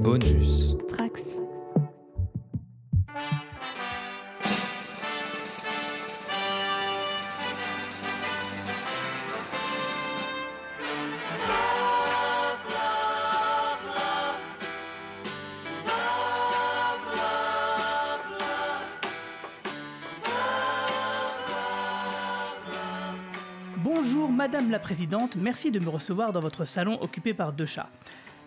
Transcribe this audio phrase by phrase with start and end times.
[0.00, 0.74] Bonus.
[0.88, 1.40] Trax.
[23.76, 27.88] Bonjour Madame la Présidente, merci de me recevoir dans votre salon occupé par deux chats.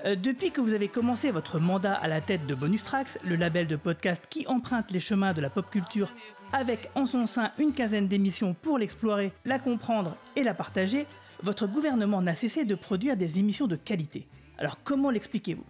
[0.05, 3.35] Euh, depuis que vous avez commencé votre mandat à la tête de Bonus Tracks, le
[3.35, 6.13] label de podcast qui emprunte les chemins de la pop culture
[6.53, 11.07] avec en son sein une quinzaine d'émissions pour l'explorer, la comprendre et la partager,
[11.41, 14.27] votre gouvernement n'a cessé de produire des émissions de qualité.
[14.59, 15.65] Alors comment l'expliquez-vous?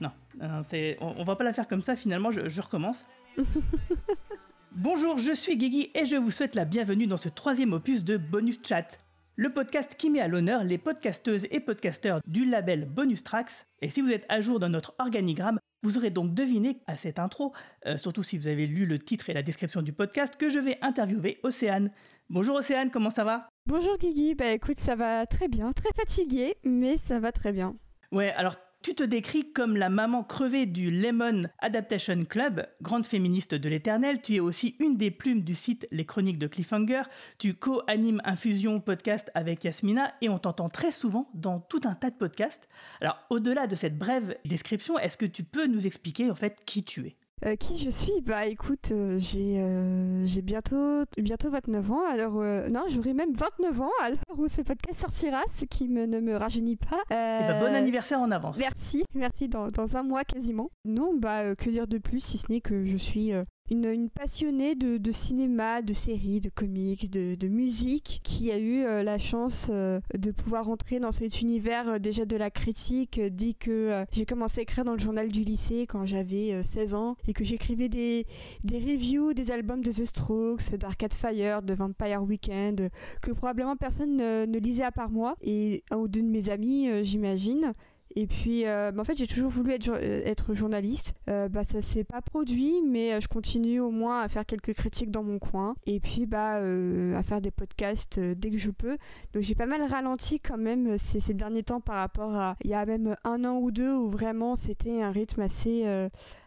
[0.00, 3.06] Non, on, on va pas la faire comme ça finalement, je, je recommence.
[4.72, 8.16] Bonjour, je suis Guigui et je vous souhaite la bienvenue dans ce troisième opus de
[8.16, 8.98] Bonus Chat,
[9.36, 13.66] le podcast qui met à l'honneur les podcasteuses et podcasteurs du label Bonus Tracks.
[13.80, 17.18] Et si vous êtes à jour dans notre organigramme, vous aurez donc deviné à cette
[17.18, 17.52] intro,
[17.86, 20.58] euh, surtout si vous avez lu le titre et la description du podcast, que je
[20.58, 21.90] vais interviewer Océane.
[22.30, 23.48] Bonjour Océane, comment ça va?
[23.66, 27.76] Bonjour Guigui, bah écoute, ça va très bien, très fatigué, mais ça va très bien.
[28.12, 33.54] Ouais, alors tu te décris comme la maman crevée du Lemon Adaptation Club, grande féministe
[33.54, 34.20] de l'éternel.
[34.20, 37.04] Tu es aussi une des plumes du site Les Chroniques de Cliffhanger.
[37.38, 42.10] Tu co-animes Infusion podcast avec Yasmina et on t'entend très souvent dans tout un tas
[42.10, 42.68] de podcasts.
[43.00, 46.84] Alors, au-delà de cette brève description, est-ce que tu peux nous expliquer en fait qui
[46.84, 47.16] tu es?
[47.44, 48.22] Euh, qui je suis?
[48.22, 53.34] Bah écoute, euh, j'ai euh, j'ai bientôt, bientôt 29 ans, alors euh, non, j'aurai même
[53.34, 57.00] 29 ans à l'heure où ce podcast sortira, ce qui me, ne me rajeunit pas.
[57.10, 58.56] Eh ben, bon anniversaire en avance.
[58.58, 60.70] Merci, merci, dans, dans un mois quasiment.
[60.86, 63.32] Non, bah que dire de plus si ce n'est que je suis
[63.70, 69.18] une, passionnée de, cinéma, de séries, de comics, de, musique, qui a eu euh, la
[69.18, 74.04] chance euh, de pouvoir entrer dans cet univers euh, déjà de la critique dès que
[74.12, 77.32] j'ai commencé à écrire dans le journal du lycée quand j'avais euh, 16 ans et
[77.32, 78.26] que j'écrivais des,
[78.64, 82.90] reviews des albums de The Strokes, d'Arcade Fire, de Vampire Weekend,
[83.22, 86.50] que probablement personne ne, ne lisait à part moi et un ou deux de mes
[86.50, 87.72] amis, j'imagine.
[88.16, 91.14] Et puis, euh, bah, en fait, j'ai toujours voulu être, euh, être journaliste.
[91.28, 94.72] Euh, bah, ça s'est pas produit, mais euh, je continue au moins à faire quelques
[94.72, 95.74] critiques dans mon coin.
[95.86, 98.98] Et puis, bah, euh, à faire des podcasts dès que je peux.
[99.32, 102.70] Donc, j'ai pas mal ralenti quand même ces, ces derniers temps par rapport à il
[102.70, 105.84] y a même un an ou deux où vraiment c'était un rythme assez,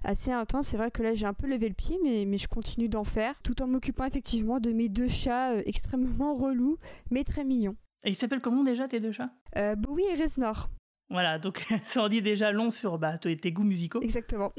[0.03, 0.67] assez intense.
[0.67, 3.03] C'est vrai que là, j'ai un peu levé le pied, mais, mais je continue d'en
[3.03, 6.77] faire tout en m'occupant effectivement de mes deux chats extrêmement relous,
[7.11, 7.75] mais très mignons.
[8.05, 9.31] Et ils s'appellent comment déjà tes deux chats?
[9.75, 10.69] Bowie et Reznor,
[11.09, 14.01] Voilà, donc ça en dit déjà long sur bah, tes tes goûts musicaux.
[14.01, 14.51] exactement.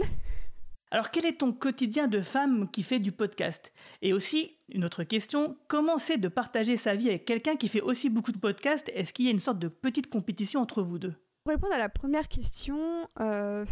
[0.91, 3.73] Alors, quel est ton quotidien de femme qui fait du podcast?
[4.01, 7.83] Et aussi, une autre question, comment c'est de partager sa vie avec quelqu'un qui fait
[7.83, 8.91] aussi beaucoup de podcasts?
[8.95, 11.15] Est-ce qu'il y a une sorte de petite compétition entre vous deux?
[11.45, 13.67] Pour répondre à la première question, euh,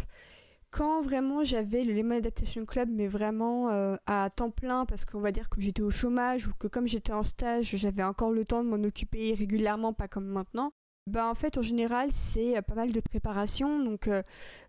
[0.69, 5.19] quand vraiment j'avais le Lemon Adaptation Club, mais vraiment euh, à temps plein, parce qu'on
[5.19, 8.45] va dire que j'étais au chômage ou que comme j'étais en stage, j'avais encore le
[8.45, 10.71] temps de m'en occuper régulièrement, pas comme maintenant.
[11.07, 14.21] Bah en fait en général c'est euh, pas mal de préparation donc euh,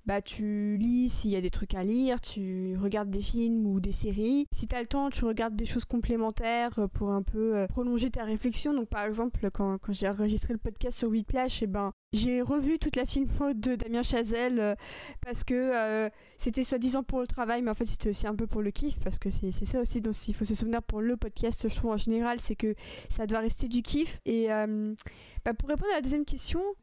[0.06, 3.80] bah tu lis s'il y a des trucs à lire, tu regardes des films ou
[3.80, 4.46] des séries.
[4.52, 8.22] Si t'as le temps tu regardes des choses complémentaires euh, pour un peu prolonger ta
[8.22, 8.72] réflexion.
[8.72, 12.78] Donc par exemple quand, quand j'ai enregistré le podcast sur Whiplash, et ben j'ai revu
[12.78, 14.76] toute la filmo de Damien Chazelle
[15.20, 18.62] parce que c'était soi-disant pour le travail, mais en fait c'était aussi un peu pour
[18.62, 21.68] le kiff parce que c'est ça aussi dont il faut se souvenir pour le podcast,
[21.68, 22.74] je trouve en général, c'est que
[23.10, 24.20] ça doit rester du kiff.
[24.24, 24.48] Et
[25.44, 26.24] bah, pour répondre à la deuxième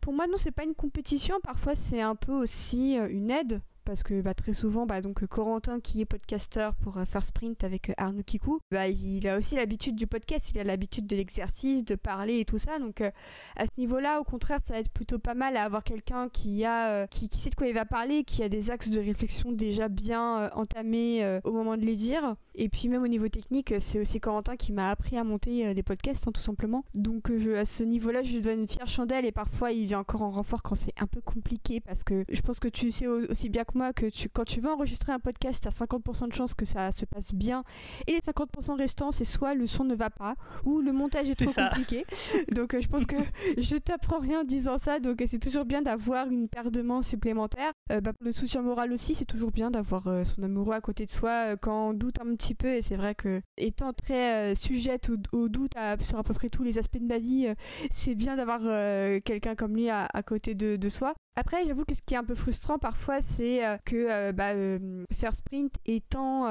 [0.02, 3.62] pour moi non c'est pas une compétition, parfois c'est un peu aussi euh, une aide.
[3.86, 7.64] Parce que bah, très souvent, bah, donc Corentin qui est podcasteur pour euh, First Sprint
[7.64, 11.16] avec euh, Arnaud Kikou, bah, il a aussi l'habitude du podcast, il a l'habitude de
[11.16, 12.80] l'exercice, de parler et tout ça.
[12.80, 13.12] Donc euh,
[13.56, 16.66] à ce niveau-là, au contraire, ça va être plutôt pas mal à avoir quelqu'un qui
[16.66, 19.52] a, euh, qui, sait de quoi il va parler, qui a des axes de réflexion
[19.52, 22.36] déjà bien entamés au moment de les dire.
[22.56, 25.84] Et puis même au niveau technique, c'est aussi Corentin qui m'a appris à monter des
[25.84, 26.86] podcasts, hein, tout simplement.
[26.96, 30.22] Donc à ce niveau-là, je lui donne une fière chandelle et parfois il vient encore
[30.24, 33.30] en renfort quand c'est un peu compliqué parce que je pense que tu sais au-
[33.30, 36.34] aussi bien que moi que tu, quand tu veux enregistrer un podcast, t'as 50% de
[36.34, 37.64] chances que ça se passe bien
[38.08, 40.36] et les 50% restants, c'est soit le son ne va pas
[40.66, 41.70] ou le montage est trop ça.
[41.70, 42.06] compliqué.
[42.52, 43.16] Donc euh, je pense que
[43.58, 46.82] je t'apprends rien en disant ça, donc euh, c'est toujours bien d'avoir une paire de
[46.82, 47.72] mains supplémentaire.
[47.92, 50.82] Euh, bah, pour le soutien moral aussi, c'est toujours bien d'avoir euh, son amoureux à
[50.82, 52.68] côté de soi quand on doute un petit peu.
[52.68, 56.50] Et c'est vrai que étant très sujette au, au doute à- sur à peu près
[56.50, 57.48] tous les aspects de ma vie,
[57.92, 58.62] c'est bien d'avoir
[59.24, 61.14] quelqu'un comme lui à, à côté de, de soi.
[61.38, 64.54] Après, j'avoue que ce qui est un peu frustrant parfois, c'est euh, que euh, bah,
[64.54, 66.46] euh, faire sprint étant,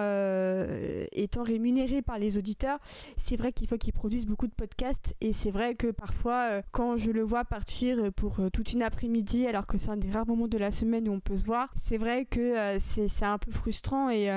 [1.12, 2.78] étant rémunéré par les auditeurs,
[3.16, 6.96] c'est vrai qu'il faut qu'ils produisent beaucoup de podcasts et c'est vrai que parfois, quand
[6.96, 10.48] je le vois partir pour toute une après-midi, alors que c'est un des rares moments
[10.48, 14.10] de la semaine où on peut se voir, c'est vrai que c'est un peu frustrant
[14.10, 14.28] et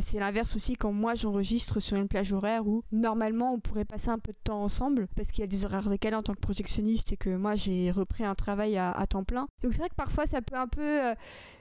[0.00, 4.10] c'est l'inverse aussi quand moi j'enregistre sur une plage horaire où normalement on pourrait passer
[4.10, 6.40] un peu de temps ensemble parce qu'il y a des horaires décalés en tant que
[6.40, 9.48] projectionniste et que moi j'ai repris un travail à temps plein.
[9.62, 11.14] Donc c'est vrai que parfois ça peut un peu euh,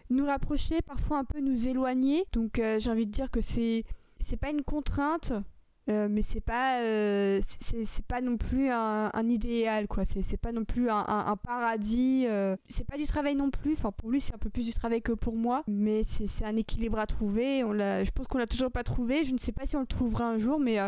[0.10, 2.26] nous rapprocher, parfois un peu nous éloigner.
[2.34, 3.84] Donc euh, j'ai envie de dire que c'est
[4.20, 5.34] c'est pas une contrainte.
[5.88, 6.82] Euh, mais c'est pas
[7.42, 10.04] c'est pas non plus un, idéal quoi.
[10.04, 12.26] C'est pas non plus un, paradis
[12.68, 13.74] c'est pas du travail non plus.
[13.74, 15.64] Enfin pour lui c'est un peu plus du travail que pour moi.
[15.68, 17.64] Mais c'est un équilibre à trouver.
[17.64, 19.26] On je pense qu'on l'a toujours pas trouvé.
[19.26, 20.80] Je ne sais pas si on le trouvera un jour mais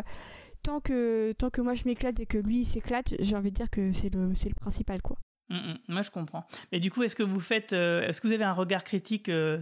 [0.63, 3.69] tant que tant que moi je m'éclate et que lui s'éclate j'ai envie de dire
[3.69, 5.18] que c'est le c'est le principal quoi
[5.50, 5.78] Mm, mm.
[5.88, 6.46] moi, je comprends.
[6.72, 9.30] Mais du coup, est-ce que vous faites, euh, est-ce que vous avez un regard critique
[9.30, 9.62] euh,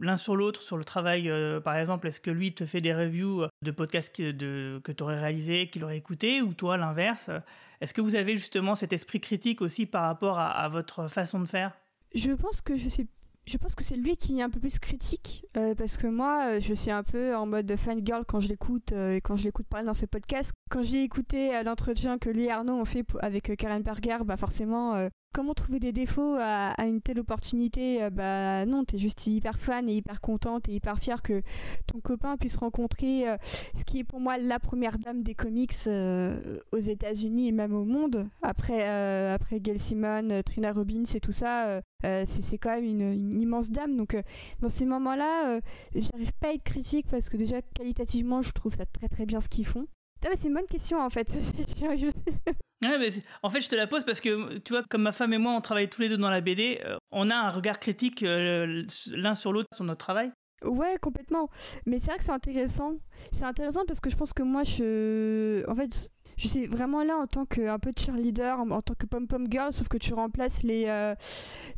[0.00, 2.94] l'un sur l'autre sur le travail, euh, par exemple Est-ce que lui te fait des
[2.94, 7.30] reviews de podcasts que, tu aurais réalisé, qu'il aurait écouté, ou toi l'inverse
[7.80, 11.40] Est-ce que vous avez justement cet esprit critique aussi par rapport à, à votre façon
[11.40, 11.72] de faire?
[12.14, 13.06] Je pense que je suis
[13.46, 16.74] je pense que c'est lui qui est un peu plus critique parce que moi je
[16.74, 19.94] suis un peu en mode fangirl quand je l'écoute et quand je l'écoute parler dans
[19.94, 20.52] ses podcasts.
[20.70, 25.08] Quand j'ai écouté l'entretien que lui et Arnaud ont fait avec Karen Berger, bah forcément
[25.32, 29.88] comment trouver des défauts à, une telle opportunité euh, Bah non, t'es juste hyper fan
[29.88, 31.42] et hyper contente et hyper fière que
[31.86, 33.36] ton copain puisse rencontrer euh,
[33.74, 37.74] ce qui est pour moi la première dame des comics euh, aux États-Unis et même
[37.74, 38.28] au monde.
[38.42, 38.84] Après,
[39.30, 43.96] après Gail Simon, Trina Robbins et tout ça, c'est quand même une, immense dame.
[43.96, 44.16] Donc
[44.60, 45.60] dans ces moments-là,
[45.94, 49.40] j'arrive pas à être critique parce que déjà qualitativement, je trouve ça très très bien
[49.40, 49.86] ce qu'ils font.
[50.26, 51.28] Ah, c'est une bonne question en fait.
[53.42, 55.52] en fait, je te la pose parce que, tu vois, comme ma femme et moi,
[55.52, 58.84] on travaille tous les deux dans la BD, euh, on a un regard critique euh,
[59.12, 60.32] l'un sur l'autre sur notre travail.
[60.64, 61.48] Ouais, complètement.
[61.86, 62.94] Mais c'est vrai que c'est intéressant.
[63.30, 65.68] C'est intéressant parce que je pense que moi, je.
[65.70, 68.94] En fait, je suis vraiment là en tant que un peu cheerleader, en, en tant
[68.94, 71.14] que pom-pom girl, sauf que tu remplaces les, euh,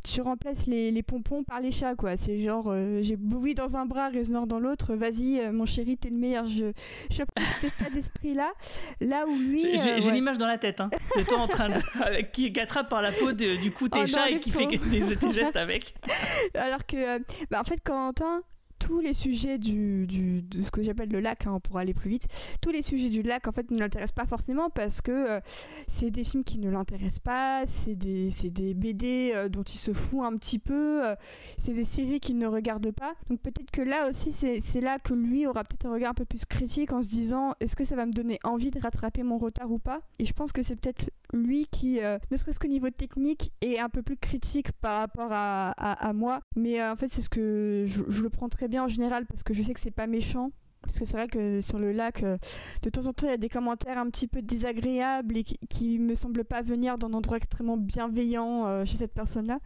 [0.05, 2.15] tu remplaces les, les, pompons par les chats, quoi.
[2.15, 5.97] C'est genre, euh, j'ai Bowie dans un bras, Reznor dans l'autre, vas-y, euh, mon chéri,
[5.97, 6.45] t'es le meilleur.
[6.45, 6.71] Je,
[7.09, 7.23] je suis
[7.61, 8.51] cet état d'esprit-là,
[8.99, 9.65] là où lui.
[9.79, 11.75] J'ai l'image dans la tête, hein, de toi en train de.
[12.03, 15.31] Avec, qui, attrape par la peau du tes oh chats et qui fait des, des
[15.31, 15.95] gestes avec.
[16.55, 17.17] Alors que,
[17.49, 18.43] bah, en fait, Quentin,
[18.81, 22.09] tous les sujets du, du de ce que j'appelle le lac, hein, pour aller plus
[22.09, 22.27] vite,
[22.61, 25.39] tous les sujets du lac en fait ne l'intéressent pas forcément parce que euh,
[25.87, 29.93] c'est des films qui ne l'intéressent pas, c'est des, des BD euh, dont il se
[29.93, 31.15] fout un petit peu, euh,
[31.59, 33.13] c'est des séries qu'il ne regarde pas.
[33.29, 36.25] Donc peut-être que là aussi c'est là que lui aura peut-être un regard un peu
[36.25, 39.37] plus critique en se disant est-ce que ça va me donner envie de rattraper mon
[39.37, 40.01] retard ou pas?
[40.17, 43.89] Et je pense que c'est peut-être lui qui, ne serait-ce qu'au niveau technique, est un
[43.89, 46.41] peu plus critique par rapport à, à, moi.
[46.55, 49.53] Mais en fait c'est ce que je, je le prends très en général parce que
[49.53, 50.51] je sais que c'est pas méchant.
[50.81, 52.37] Parce que c'est vrai que sur le lac, euh,
[52.81, 55.99] de temps en temps, il y a des commentaires un petit peu désagréables et qui,
[55.99, 59.59] me semblent pas venir d'un endroit extrêmement bienveillant euh, chez cette personne-là.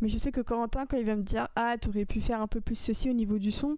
[0.00, 2.46] Mais je sais que Corentin, quand il va me dire Ah, t'aurais pu faire un
[2.46, 3.76] peu plus ceci au niveau du son,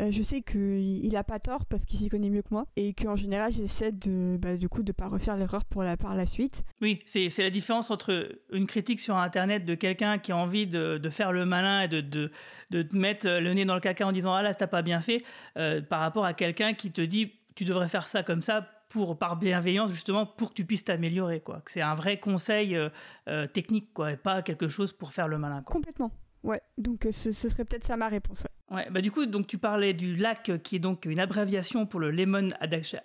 [0.00, 2.94] euh, je sais qu'il n'a pas tort parce qu'il s'y connaît mieux que moi et
[2.94, 6.26] qu'en général j'essaie de bah, du coup de pas refaire l'erreur pour la par la
[6.26, 6.64] suite.
[6.80, 10.98] Oui, c'est la différence entre une critique sur internet de quelqu'un qui a envie de,
[10.98, 12.30] de, faire le malin et de, de,
[12.70, 15.00] de, te mettre le nez dans le caca en disant ah là t'as pas bien
[15.00, 15.22] fait
[15.56, 19.18] euh, par rapport à quelqu'un qui te dit tu devrais faire ça comme ça pour
[19.18, 21.62] par bienveillance justement pour que tu puisses t'améliorer quoi.
[21.66, 25.62] C'est un vrai conseil euh, technique quoi et pas quelque chose pour faire le malin.
[25.62, 26.10] Complètement.
[26.44, 28.46] Ouais, donc ce, serait peut-être ça ma réponse.
[28.70, 32.00] Ouais, bah du coup, donc tu parlais du LAC, qui est donc une abréviation pour
[32.00, 33.00] le Lemon Adaptation.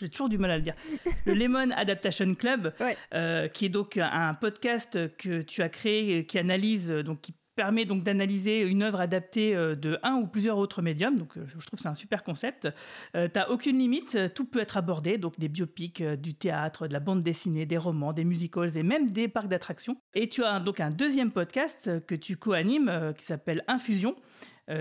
[0.00, 0.74] J'ai toujours du mal à le dire.
[1.26, 2.72] Le Lemon Adaptation Club,
[3.14, 7.86] euh, qui est donc un podcast que tu as créé, qui analyse, donc qui permet
[7.86, 11.18] donc d'analyser une œuvre adaptée euh, de un ou plusieurs autres médiums.
[11.18, 12.68] Donc, euh, je trouve c'est un super concept.
[13.16, 15.18] Euh, tu n'as aucune limite, tout peut être abordé.
[15.18, 19.10] Donc, des biopics, du théâtre, de la bande dessinée, des romans, des musicals et même
[19.10, 19.96] des parcs d'attractions.
[20.14, 24.14] Et tu as donc un deuxième podcast que tu co-animes qui s'appelle Infusion.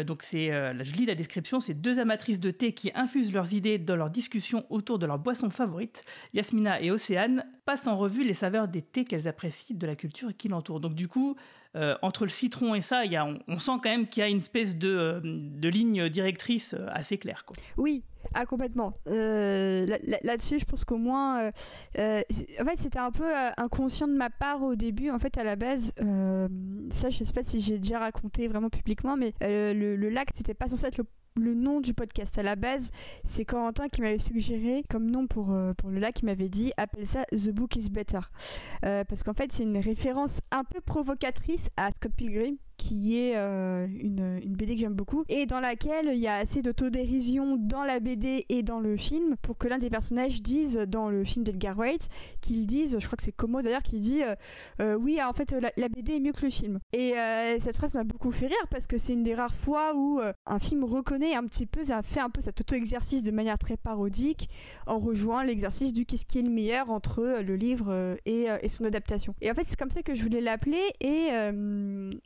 [0.05, 3.77] donc c'est, je lis la description, c'est deux amatrices de thé qui infusent leurs idées
[3.77, 6.03] dans leurs discussions autour de leur boisson favorite.
[6.33, 10.35] Yasmina et Océane passent en revue les saveurs des thés qu'elles apprécient de la culture
[10.35, 10.79] qui l'entoure.
[10.79, 11.35] Donc du coup,
[11.75, 14.29] euh, entre le citron et ça, y a, on, sent quand même qu'il y a
[14.29, 17.45] une espèce de, euh, ligne directrice euh, assez claire.
[17.75, 18.03] Oui,
[18.33, 18.93] ah, complètement.
[19.05, 21.47] Là-dessus, je pense qu'au moins.
[21.47, 21.51] en
[21.97, 25.11] fait, c'était un peu inconscient de ma part au début.
[25.11, 25.91] En fait, à la base,
[26.89, 30.53] ça, je sais pas si j'ai déjà raconté vraiment publiquement, mais le, le, lac, c'était
[30.53, 31.05] pas censé être le
[31.37, 32.91] le nom du podcast à la base,
[33.25, 36.71] c'est Corentin qui m'avait suggéré comme nom pour, euh, pour le lac, qui m'avait dit
[36.77, 38.19] appelle ça The Book is Better.
[38.85, 43.33] Euh, parce qu'en fait, c'est une référence un peu provocatrice à Scott Pilgrim, qui est
[43.35, 47.57] euh, une, une, BD que j'aime beaucoup et dans laquelle il y a assez d'autodérision
[47.57, 51.23] dans la BD et dans le film pour que l'un des personnages dise dans le
[51.23, 52.09] film d'Edgar Wright
[52.41, 54.35] qu'il dise, je crois que c'est Como d'ailleurs qui dit euh,
[54.81, 56.79] euh, oui en fait la, BD est mieux que le film.
[56.91, 57.13] Et
[57.59, 60.59] cette phrase m'a beaucoup fait rire parce que c'est une des rares fois où un
[60.59, 64.49] film reconnaît un petit peu fait un peu cet auto-exercice de manière très parodique
[64.87, 68.85] en rejoignant l'exercice du qu'est-ce qui est le meilleur entre le livre et, et son
[68.85, 69.35] adaptation.
[69.41, 71.29] Et en fait c'est comme ça que je voulais l'appeler et,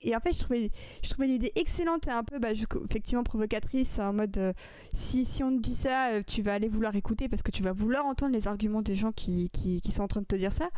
[0.01, 4.37] et en fait je trouvais, l'idée excellente et un peu, bah, effectivement, provocatrice, en mode
[4.37, 4.53] euh,
[4.93, 7.73] si, on te dit ça, euh, tu vas aller vouloir écouter parce que tu vas
[7.73, 9.49] vouloir entendre les arguments des gens qui,
[9.89, 10.69] sont en train de te dire ça.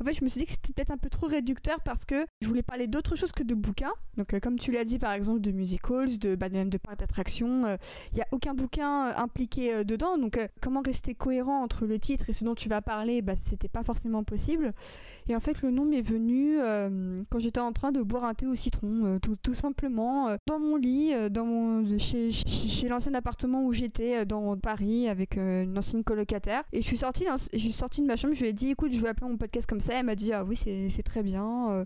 [0.00, 2.26] En fait, je me suis dit que c'était peut-être un peu trop réducteur parce que
[2.40, 3.92] je voulais parler d'autre chose que de bouquins.
[4.16, 6.98] Donc, euh, comme tu l'as dit, par exemple, de musicals, de, bah, même de parcs
[6.98, 7.66] d'attractions,
[8.12, 10.18] il n'y a aucun bouquin impliqué dedans.
[10.18, 13.68] Donc, comment rester cohérent entre le titre et ce dont tu vas parler, bah, c'était
[13.68, 14.72] pas forcément possible.
[15.28, 16.58] Et en fait, le nom m'est venu
[17.30, 20.58] quand j'étais en train de boire un thé au citron euh, tout, simplement euh, dans
[20.58, 21.28] mon lit, euh,
[21.98, 26.64] chez, l'ancien appartement où j'étais dans Paris avec une ancienne colocataire.
[26.72, 28.92] Et je suis sortie, je suis sortie de ma chambre, je lui ai dit écoute,
[28.92, 29.94] je vais appeler mon podcast comme ça.
[29.94, 31.84] Elle m'a dit ah oui, c'est très bien.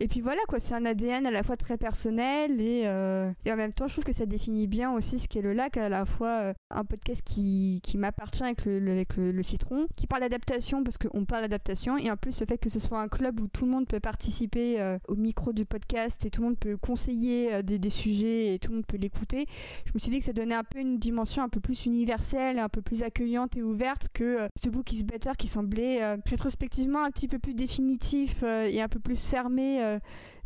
[0.00, 3.52] Et puis voilà, quoi, c'est un ADN à la fois très personnel et, euh, et,
[3.52, 5.88] en même temps, je trouve que ça définit bien aussi ce qu'est le lac, à
[5.88, 10.22] la fois euh, un podcast qui, qui m'appartient avec, le, avec le, citron, qui parle
[10.22, 13.40] d'adaptation parce qu'on parle d'adaptation, et en plus, le fait que ce soit un club
[13.40, 16.58] où tout le monde peut participer euh, au micro du podcast et tout le monde
[16.58, 19.46] peut conseiller des, des, sujets et tout le monde peut l'écouter,
[19.84, 22.58] je me suis dit que ça donnait un peu une dimension un peu plus universelle,
[22.58, 27.10] un peu plus accueillante et ouverte que ce book is better qui semblait rétrospectivement un
[27.10, 29.98] petit peu plus définitif et un peu plus fermé euh,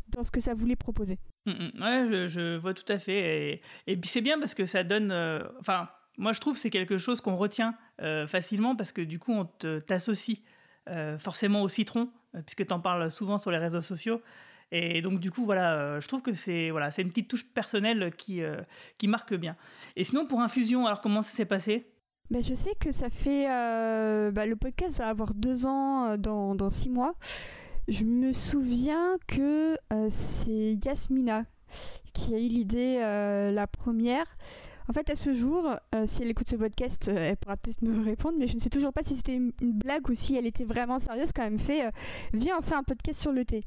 [0.09, 1.19] dans ce que ça voulait proposer.
[1.47, 1.83] Mm, mm.
[1.83, 3.63] ouais, je, vois tout à fait.
[3.87, 5.11] Et, puis c'est bien parce que ça donne.
[5.11, 9.19] Euh, enfin, moi je trouve c'est quelque chose qu'on retient euh, facilement parce que du
[9.19, 9.45] coup on
[9.81, 10.39] t'associe
[11.19, 12.11] forcément au citron,
[12.45, 14.21] puisque tu en parles souvent sur les réseaux sociaux.
[14.73, 18.11] Et donc du coup voilà, je trouve que c'est voilà, c'est une petite touche personnelle
[18.17, 18.43] qui,
[18.99, 19.57] qui marque bien.
[19.95, 21.87] Et sinon pour Infusion, alors comment ça s'est passé?
[22.31, 26.69] Ben, je sais que ça fait bah, le podcast va avoir deux ans dans, dans
[26.69, 27.15] six mois.
[27.89, 31.45] Je me souviens que euh, c'est Yasmina
[32.13, 34.27] qui a eu l'idée euh, la première.
[34.89, 38.03] En fait, à ce jour, euh, si elle écoute ce podcast, elle pourra peut-être me
[38.05, 40.65] répondre, mais je ne sais toujours pas si c'était une, blague ou si elle était
[40.65, 41.91] vraiment sérieuse quand elle me fait
[42.33, 43.63] Viens, on fait un podcast sur le thé.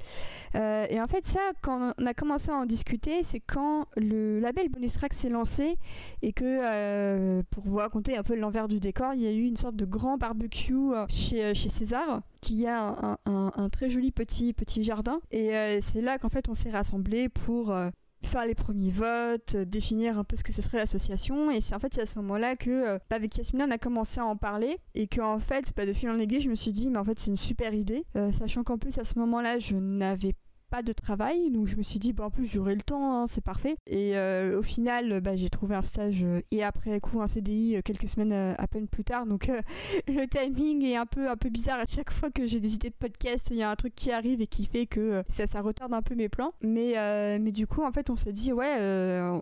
[0.54, 4.70] et en fait, ça, quand on a commencé à en discuter, c'est quand le label
[4.70, 5.78] Bonus Track s'est lancé
[6.22, 9.58] et que, pour vous raconter un peu l'envers du décor, il y a eu une
[9.58, 15.20] sorte de grand barbecue chez, chez César qui a un, très joli petit, petit jardin.
[15.32, 17.90] Et euh, c'est là qu'en fait on s'est rassemblés pour euh,
[18.26, 21.52] faire les premiers votes, euh, définir un peu ce que ce serait l'association.
[21.52, 24.36] Et c'est en fait à ce moment-là que, avec Yasmina, on a commencé à en
[24.36, 24.78] parler.
[24.94, 27.20] Et qu'en fait, pas de fil en aiguille, je me suis dit, mais en fait,
[27.20, 28.06] c'est une super idée.
[28.32, 30.34] sachant qu'en plus, à ce moment-là, je n'avais
[30.82, 33.44] de travail, donc je me suis dit, bon, en plus j'aurai le temps, hein, c'est
[33.44, 33.76] parfait.
[33.88, 37.78] Et euh, au final, bah, j'ai trouvé un stage euh, et après coup un CDI
[37.78, 39.52] euh, quelques semaines à peine plus tard, donc
[40.08, 41.80] le timing est un peu, un peu bizarre.
[41.80, 44.12] À chaque fois que j'ai des idées de podcast, il y a un truc qui
[44.12, 46.54] arrive et qui fait que ça, ça retarde un peu mes plans.
[46.62, 46.94] Mais,
[47.40, 48.76] mais du coup, en fait, on s'est dit, ouais,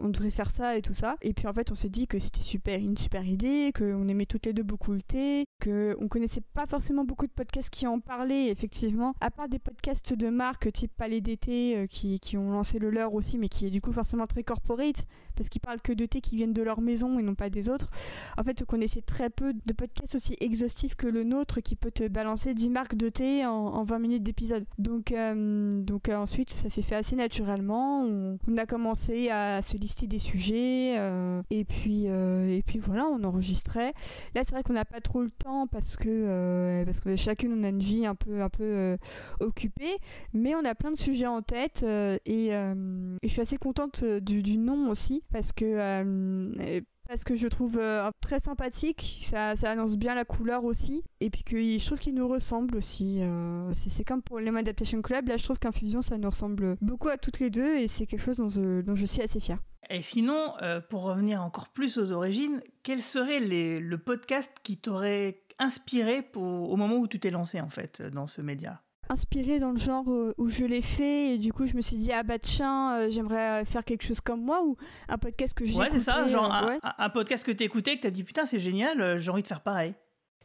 [0.02, 1.16] on devrait faire ça et tout ça.
[1.22, 4.26] Et puis en fait, on s'est dit que c'était super, une super idée, qu'on aimait
[4.26, 8.00] toutes les deux beaucoup le thé, qu'on connaissait pas forcément beaucoup de podcasts qui en
[8.00, 12.52] parlaient, effectivement, à part des podcasts de marque type Palais d'été euh, qui, qui, ont
[12.52, 15.82] lancé le leur aussi, mais qui est du coup forcément très corporate, parce qu'ils parlent
[15.82, 17.90] que de thé qui viennent de leur maison et non pas des autres.
[18.38, 21.92] En fait, on connaissait très peu de podcasts aussi exhaustifs que le nôtre qui peut
[21.92, 24.66] te balancer 10 marques de thé en, 20 minutes d'épisode.
[24.78, 28.04] Donc, euh, donc euh, ensuite, ça s'est fait assez naturellement.
[28.04, 30.96] On, a commencé à se lister des sujets
[31.50, 33.94] et, puis, et puis voilà, on enregistrait.
[34.36, 37.64] Là, c'est vrai qu'on n'a pas trop le temps parce que, parce que chacune on
[37.64, 38.98] a une vie un peu, un peu
[39.40, 39.98] occupée,
[40.34, 44.02] mais on a plein de sujets en tête euh, euh, et, je suis assez contente
[44.04, 47.82] euh, du, nom aussi parce que parce que je trouve
[48.22, 52.28] très sympathique, ça, annonce bien la couleur aussi, et puis que je trouve qu'il nous
[52.28, 53.22] ressemble aussi.
[53.74, 57.18] c'est comme pour les Adaptation Club, là je trouve qu'Infusion ça nous ressemble beaucoup à
[57.18, 59.60] toutes les deux, et c'est quelque chose dont je, suis assez fière.
[59.90, 60.54] Et sinon,
[60.90, 66.96] pour revenir encore plus aux origines, quel serait le podcast qui t'aurait inspiré au moment
[66.96, 68.82] où tu t'es lancé en fait dans ce média?
[69.10, 71.98] Inspiré dans le genre euh, où je l'ai fait et du coup je me suis
[71.98, 75.66] dit ah bah tiens euh, j'aimerais faire quelque chose comme moi ou un podcast que
[75.66, 76.52] j'ai ouais c'est ça genre
[76.98, 79.48] un, podcast que t'as écouté que t'as dit putain c'est génial euh, j'ai envie de
[79.48, 79.94] faire pareil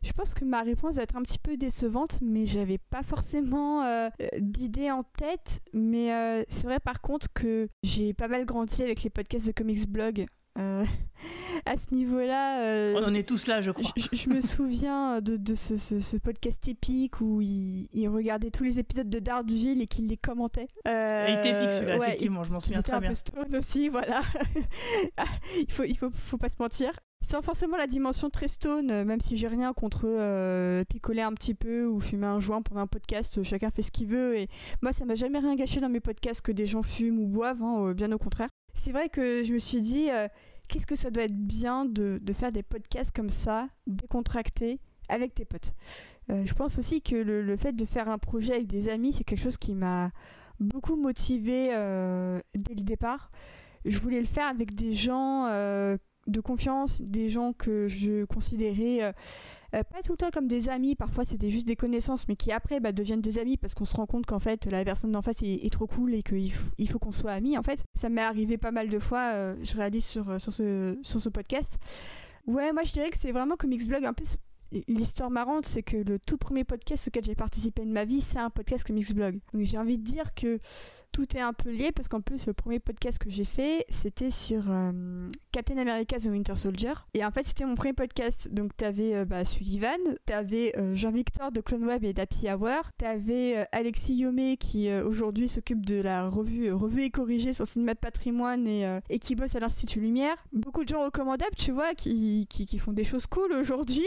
[0.03, 3.83] je pense que ma réponse va être un petit peu décevante, mais j'avais pas forcément
[4.39, 5.61] d'idée en tête.
[5.73, 9.89] Mais c'est vrai par contre que j'ai pas mal grandi avec les podcasts de Comics
[9.89, 10.27] Blog
[11.67, 12.95] à ce niveau-là.
[12.97, 13.91] On en est tous là, je crois.
[14.13, 18.79] Je, me souviens de, de ce, ce, podcast épique où il, il, regardait tous les
[18.79, 20.69] épisodes de Dartville et qu'il les commentait.
[20.87, 23.09] Euh, il était épique celui-là, effectivement, je m'en souviens très bien.
[23.09, 24.21] un peu stone aussi, voilà.
[25.57, 26.93] il faut, il faut, faut pas se mentir.
[27.21, 31.33] Sans forcément la dimension très stone, euh, même si j'ai rien contre euh, picoler un
[31.33, 34.39] petit peu ou fumer un joint pendant un podcast, chacun fait ce qu'il veut.
[34.39, 34.49] Et
[34.83, 37.63] moi, ça m'a jamais rien gâché dans mes podcasts que des gens fument ou boivent,
[37.63, 38.51] hein, bien au contraire.
[38.75, 40.09] C'est vrai que je me suis dit,
[40.69, 45.45] qu'est-ce que ça doit être bien de, faire des podcasts comme ça, décontractés, avec tes
[45.45, 45.73] potes.
[46.31, 49.25] Euh, je pense aussi que le, fait de faire un projet avec des amis, c'est
[49.25, 50.11] quelque chose qui m'a
[50.61, 53.31] beaucoup motivé euh, dès le départ.
[53.85, 55.97] Je voulais le faire avec des gens euh,
[56.29, 59.13] de confiance, des gens que je considérais
[59.75, 62.53] euh, pas tout le temps comme des amis, parfois c'était juste des connaissances, mais qui
[62.53, 65.21] après bah, deviennent des amis parce qu'on se rend compte qu'en fait la personne d'en
[65.21, 67.85] face est, trop cool et qu'il il faut qu'on soit amis en fait.
[67.95, 71.21] Ça m'est arrivé pas mal de fois, euh, je réalise sur, euh, sur, ce, sur
[71.21, 71.79] ce podcast.
[72.47, 74.25] Ouais, moi je dirais que c'est vraiment comme X-Blog un peu
[74.87, 78.39] L'histoire marrante, c'est que le tout premier podcast auquel j'ai participé de ma vie, c'est
[78.39, 79.39] un podcast comme X-Blog.
[79.55, 80.61] J'ai envie de dire que
[81.13, 84.31] tout est un peu lié parce qu'en plus le premier podcast que j'ai fait c'était
[84.31, 86.93] sur euh, Captain America The Winter Soldier.
[87.15, 88.49] Et en fait c'était mon premier podcast.
[88.53, 93.67] Donc t'avais euh, bah, Sullivan t'avais euh, Jean-Victor de Clone Web et d'Happy Hour t'avais
[93.73, 98.67] Alexis Yomé qui aujourd'hui s'occupe de la revue revue et corrigée sur cinéma de patrimoine
[98.67, 100.37] et, qui bosse à l'Institut Lumière.
[100.53, 104.07] Beaucoup de gens recommandables tu vois qui, qui, font des choses cool aujourd'hui.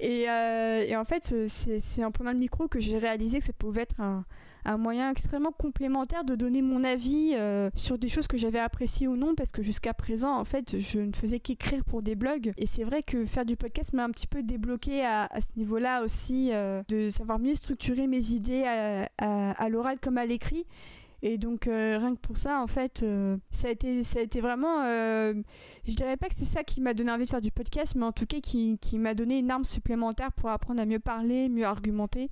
[0.00, 4.00] Et en fait c'est en prenant le micro que j'ai réalisé que ça pouvait être
[4.00, 4.24] un
[4.64, 9.08] un moyen extrêmement complémentaire de donner mon avis euh, sur des choses que j'avais appréciées
[9.08, 12.52] ou non, parce que jusqu'à présent, en fait, je ne faisais qu'écrire pour des blogs.
[12.56, 16.02] Et c'est vrai que faire du podcast m'a un petit peu débloqué à, ce niveau-là
[16.02, 18.64] aussi, euh, de savoir mieux structurer mes idées
[19.18, 20.64] à, l'oral comme à l'écrit.
[21.24, 23.04] Et donc euh, rien que pour ça, en fait,
[23.50, 26.94] ça a été, ça a été vraiment, je dirais pas que c'est ça qui m'a
[26.94, 29.50] donné envie de faire du podcast, mais en tout cas qui, qui m'a donné une
[29.50, 32.28] arme supplémentaire pour apprendre à mieux parler, mieux argumenter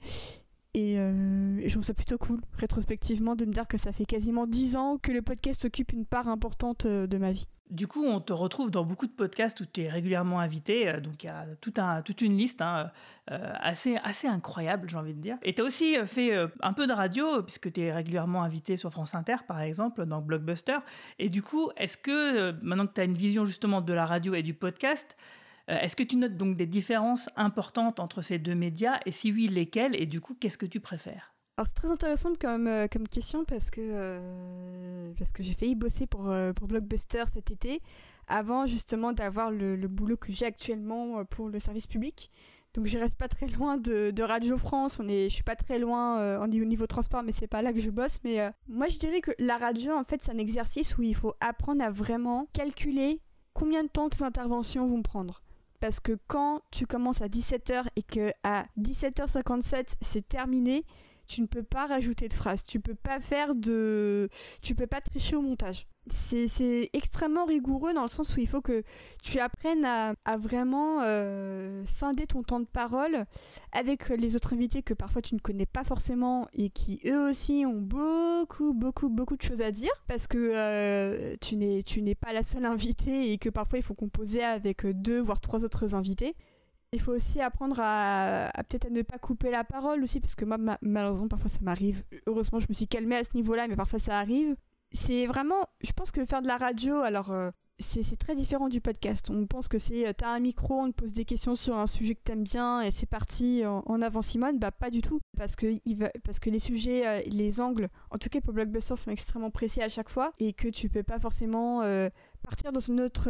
[0.76, 4.46] euh, et, je trouve ça plutôt cool, rétrospectivement, de me dire que ça fait quasiment
[4.46, 7.46] 10 ans que le podcast occupe une part importante euh, de ma vie.
[7.70, 10.88] Du coup, on te retrouve dans beaucoup de podcasts où tu es régulièrement invité.
[10.88, 12.90] Euh, donc, il y a tout un, toute une liste hein,
[13.28, 15.38] assez, assez incroyable, j'ai envie de dire.
[15.42, 18.90] Et tu as aussi fait un peu de radio, puisque tu es régulièrement invité sur
[18.90, 20.78] France Inter, par exemple, dans Blockbuster.
[21.20, 24.34] Et du coup, est-ce que, maintenant que tu as une vision justement de la radio
[24.34, 25.16] et du podcast,
[25.68, 29.48] est-ce que tu notes donc des différences importantes entre ces deux médias et si oui,
[29.48, 31.34] lesquelles Et du coup, qu'est-ce que tu préfères?
[31.60, 36.32] Alors c'est très intéressant comme, euh, question parce que, euh, que j'ai failli bosser pour,
[36.56, 37.82] pour Blockbuster cet été
[38.28, 42.30] avant justement d'avoir le, boulot que j'ai actuellement pour le service public.
[42.72, 45.56] Donc je reste pas très loin de, de Radio France, on est, je suis pas
[45.56, 48.20] très loin au niveau, niveau, transport mais c'est pas là que je bosse.
[48.24, 51.34] Mais moi je dirais que la radio en fait c'est un exercice où il faut
[51.40, 53.20] apprendre à vraiment calculer
[53.52, 55.42] combien de temps tes interventions vont prendre
[55.80, 60.84] parce que quand tu commences à 17h et que à 17h57 c'est terminé,
[61.30, 64.28] tu ne peux pas rajouter de phrases, tu peux pas faire de
[64.62, 68.60] tu peux pas tricher au montage c'est extrêmement rigoureux dans le sens où il faut
[68.60, 68.82] que
[69.22, 73.26] tu apprennes à, vraiment euh, scinder ton temps de parole
[73.72, 77.64] avec les autres invités que parfois tu ne connais pas forcément et qui eux aussi
[77.66, 82.42] ont beaucoup beaucoup beaucoup de choses à dire parce que euh, tu n'es pas la
[82.42, 86.34] seule invitée et que parfois il faut composer avec deux voire trois autres invités.
[86.92, 90.44] Il faut aussi apprendre à, peut-être à ne pas couper la parole aussi parce que
[90.44, 92.02] moi malheureusement parfois ça m'arrive.
[92.26, 94.56] Heureusement je me suis calmée à ce niveau-là mais parfois ça arrive
[94.92, 98.80] c'est vraiment, je pense que faire de la radio, alors euh, c'est très différent du
[98.80, 99.30] podcast.
[99.30, 101.86] On pense que c'est, euh, t'as un micro, on te pose des questions sur un
[101.86, 104.58] sujet que t'aimes bien et c'est parti en, avant Simone.
[104.58, 105.66] Bah pas du tout, parce que,
[106.24, 109.80] parce que les sujets, euh, les angles, en tout cas pour Blockbuster, sont extrêmement précis
[109.80, 111.82] à chaque fois et que tu peux pas forcément
[112.40, 113.28] partir dans une autre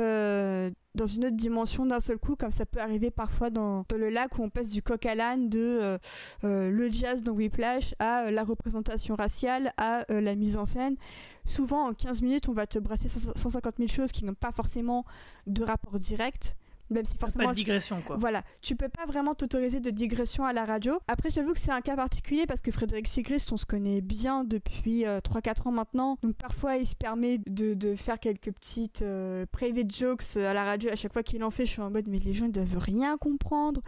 [0.94, 4.38] dans une autre dimension d'un seul coup, comme ça peut arriver parfois dans, le lac
[4.38, 5.98] où on passe du coq à l'âne de euh,
[6.44, 10.96] euh, le jazz dans Whiplash à euh, la représentation raciale, à la mise en scène.
[11.44, 15.04] Souvent, en 15 minutes, on va te brasser 150 000 choses qui n'ont pas forcément
[15.46, 16.56] de rapport direct
[16.90, 18.16] même si forcément pas de digression quoi.
[18.16, 20.98] Voilà, tu peux pas vraiment t'autoriser de digression à la radio.
[21.08, 24.44] Après j'avoue que c'est un cas particulier parce que Frédéric Sigrist on se connaît bien
[24.44, 26.18] depuis 3-4 euh, ans maintenant.
[26.22, 30.64] Donc parfois il se permet de, de faire quelques petites euh, private jokes à la
[30.64, 32.52] radio à chaque fois qu'il en fait, je suis en mode mais les gens ils
[32.52, 33.80] doivent rien comprendre.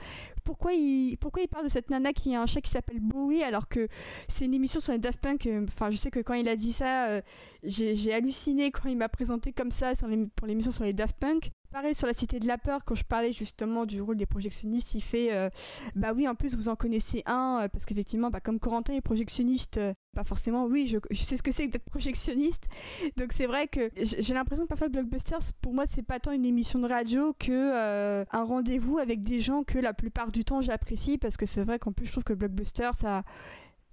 [0.45, 3.43] Pourquoi il pourquoi il parle de cette nana qui a un chat qui s'appelle Bowie
[3.43, 3.89] alors que
[4.29, 6.57] c'est une émission sur les Daft Punk euh, enfin je sais que quand il a
[6.57, 7.21] dit ça
[7.65, 11.17] j'ai halluciné quand il m'a présenté comme ça sur les, pour l'émission sur les Daft
[11.19, 14.27] Punk pareil sur la Cité de la Peur, quand je parlais justement du rôle des
[14.27, 15.49] projectionnistes, il fait euh,
[15.97, 19.01] Bah oui, en plus vous en connaissez un, euh, parce qu'effectivement, bah, comme Corentin est
[19.01, 19.81] projectionniste,
[20.15, 22.69] pas forcément, oui, je, sais ce que c'est d'être projectionniste.
[23.17, 26.45] Donc c'est vrai que j'ai l'impression que parfois Blockbusters, pour moi, c'est pas tant une
[26.45, 31.19] émission de radio que un rendez-vous avec des gens que la plupart du temps j'apprécie,
[31.19, 33.25] parce que c'est vrai qu'en plus, je trouve que Blockbusters, ça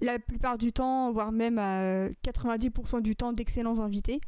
[0.01, 4.21] la plupart du temps, voire même à 90% du temps, d'excellents invités.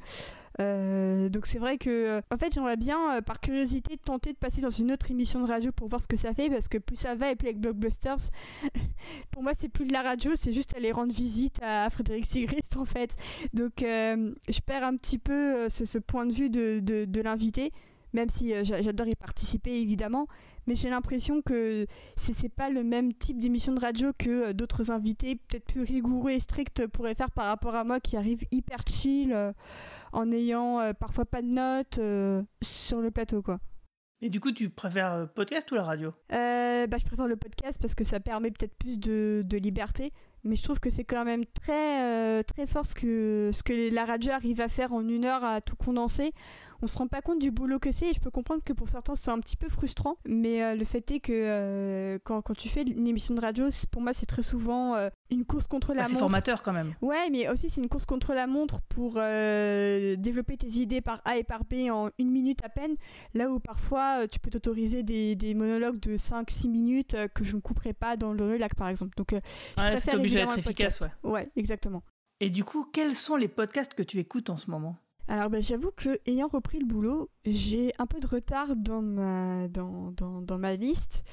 [0.59, 4.61] Euh, donc c'est vrai que, en fait, j'aimerais bien, euh, par curiosité, tenter de passer
[4.61, 6.97] dans une autre émission de radio pour voir ce que ça fait, parce que plus
[6.97, 8.29] ça va, et plus avec Blockbusters,
[9.31, 12.77] pour moi, c'est plus de la radio, c'est juste aller rendre visite à Frédéric Sigrist,
[12.77, 13.15] en fait.
[13.53, 17.71] Donc euh, je perds un petit peu ce, point de vue de, de l'invité,
[18.13, 20.27] même si j'adore y participer, évidemment
[20.67, 24.91] mais j'ai l'impression que c'est pas le même type d'émission de radio que euh, d'autres
[24.91, 28.79] invités, peut-être plus rigoureux et stricts, pourraient faire par rapport à moi qui arrive hyper
[28.87, 29.51] chill, euh,
[30.13, 31.99] en ayant euh, parfois pas de notes
[32.61, 33.59] sur le plateau, quoi.
[34.23, 36.13] Et du coup, tu préfères podcast ou la radio?
[36.29, 40.55] Bah, Je préfère le podcast parce que ça permet peut-être plus de, de liberté mais
[40.55, 44.31] je trouve que c'est quand même très très fort ce que ce que la radio
[44.31, 46.33] arrive à faire en une heure à tout condenser
[46.81, 48.89] on se rend pas compte du boulot que c'est et je peux comprendre que pour
[48.89, 52.55] certains c'est un petit peu frustrant mais euh, le fait est que euh, quand, quand,
[52.55, 55.89] tu fais une émission de radio pour moi c'est très souvent euh, une course contre
[55.89, 56.13] la bah, montre.
[56.13, 56.93] C'est formateur quand même.
[57.01, 61.37] Ouais, mais aussi c'est une course contre la montre pour développer tes idées par A
[61.37, 62.95] et par B en une minute à peine,
[63.33, 67.61] là où parfois tu peux t'autoriser des, des, monologues de 5-6 minutes que je ne
[67.61, 69.15] couperai pas dans le lac par exemple.
[69.15, 71.31] Donc, je ouais, c'est obligé d'être efficace, ouais.
[71.31, 72.03] Ouais, exactement.
[72.41, 74.97] Et du coup, quels sont les podcasts que tu écoutes en ce moment?
[75.31, 79.69] Alors bah, j'avoue que ayant repris le boulot, j'ai un peu de retard dans ma,
[79.69, 81.23] dans, ma liste.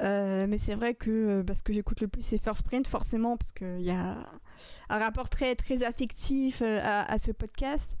[0.00, 2.88] Euh, mais c'est vrai que euh, bah, ce que j'écoute le plus c'est First Print
[2.88, 4.18] forcément parce qu'il y a
[4.88, 7.98] un rapport très, très affectif euh, à, ce podcast.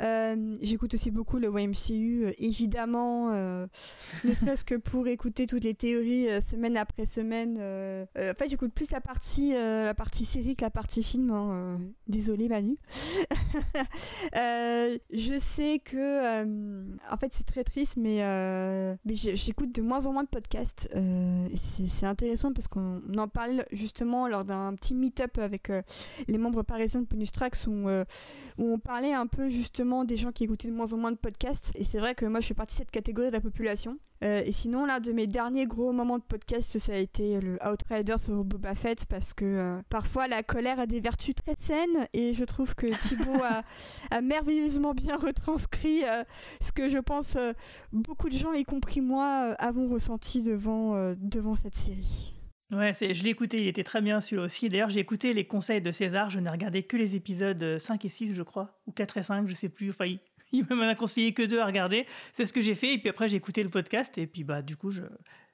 [0.00, 3.66] Euh, j'écoute aussi beaucoup le YMCU, euh, évidemment, euh,
[4.24, 7.56] ne serait-ce que pour écouter toutes les théories semaine après semaine.
[7.56, 11.30] en fait, j'écoute plus la partie, la partie série que la partie film.
[11.30, 12.76] Hein, désolé Manu.
[14.34, 16.42] je sais que,
[17.10, 18.18] en fait, c'est très triste, mais,
[19.04, 20.88] mais j'écoute de moins en moins de podcasts.
[21.56, 25.70] c'est intéressant parce qu'on en parle justement lors d'un petit meet-up avec
[26.26, 27.88] les membres parisiens de Bonus Tracks où,
[28.58, 31.16] où on parlait un peu justement des gens qui écoutaient de moins en moins de
[31.16, 31.72] podcasts.
[31.74, 33.98] Et c'est vrai que moi, je fais partie de cette catégorie de la population.
[34.24, 37.58] Euh, et sinon, l'un de mes derniers gros moments de podcast, ça a été le
[37.64, 42.08] Outrider sur Boba Fett parce que euh, parfois la colère a des vertus très saines
[42.12, 43.42] et je trouve que Thibaut
[44.10, 46.24] a, merveilleusement bien retranscrit euh,
[46.60, 47.38] ce que je pense
[47.92, 52.37] beaucoup de gens, y compris moi, avons ressenti devant, devant cette série.
[52.70, 54.68] Ouais, je l'ai écouté, il était très bien celui-là aussi.
[54.68, 58.08] D'ailleurs, j'ai écouté les conseils de César, je n'ai regardé que les épisodes 5 et
[58.08, 59.88] 6, je crois, ou 4 et 5, je sais plus.
[59.90, 60.20] Enfin, il,
[60.52, 62.06] il m'en a conseillé que deux à regarder.
[62.34, 64.60] C'est ce que j'ai fait, et puis après, j'ai écouté le podcast, et puis bah,
[64.60, 65.02] du coup, je,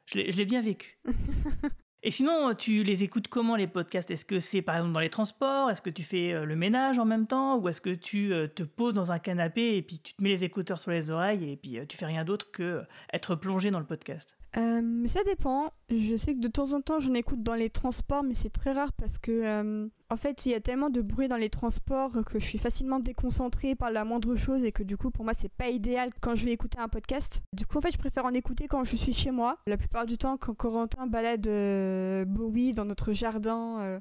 [0.06, 0.98] je l'ai bien vécu.
[2.02, 4.10] et sinon, tu les écoutes comment les podcasts?
[4.10, 5.70] Est-ce que c'est par exemple dans les transports?
[5.70, 7.58] Est-ce que tu fais euh, le ménage en même temps?
[7.58, 10.30] Ou est-ce que tu euh, te poses dans un canapé et puis tu te mets
[10.30, 13.70] les écouteurs sur les oreilles et puis euh, tu fais rien d'autre que être plongé
[13.70, 14.36] dans le podcast?
[14.56, 15.72] Euh, ça dépend.
[15.90, 18.72] Je sais que de temps en temps j'en écoute dans les transports, mais c'est très
[18.72, 22.24] rare parce que euh, en fait il y a tellement de bruit dans les transports
[22.24, 25.34] que je suis facilement déconcentrée par la moindre chose et que du coup pour moi
[25.34, 27.42] c'est pas idéal quand je vais écouter un podcast.
[27.52, 29.58] Du coup en fait je préfère en écouter quand je suis chez moi.
[29.66, 33.80] La plupart du temps quand Corentin balade euh, Bowie dans notre jardin.
[33.80, 34.00] Euh,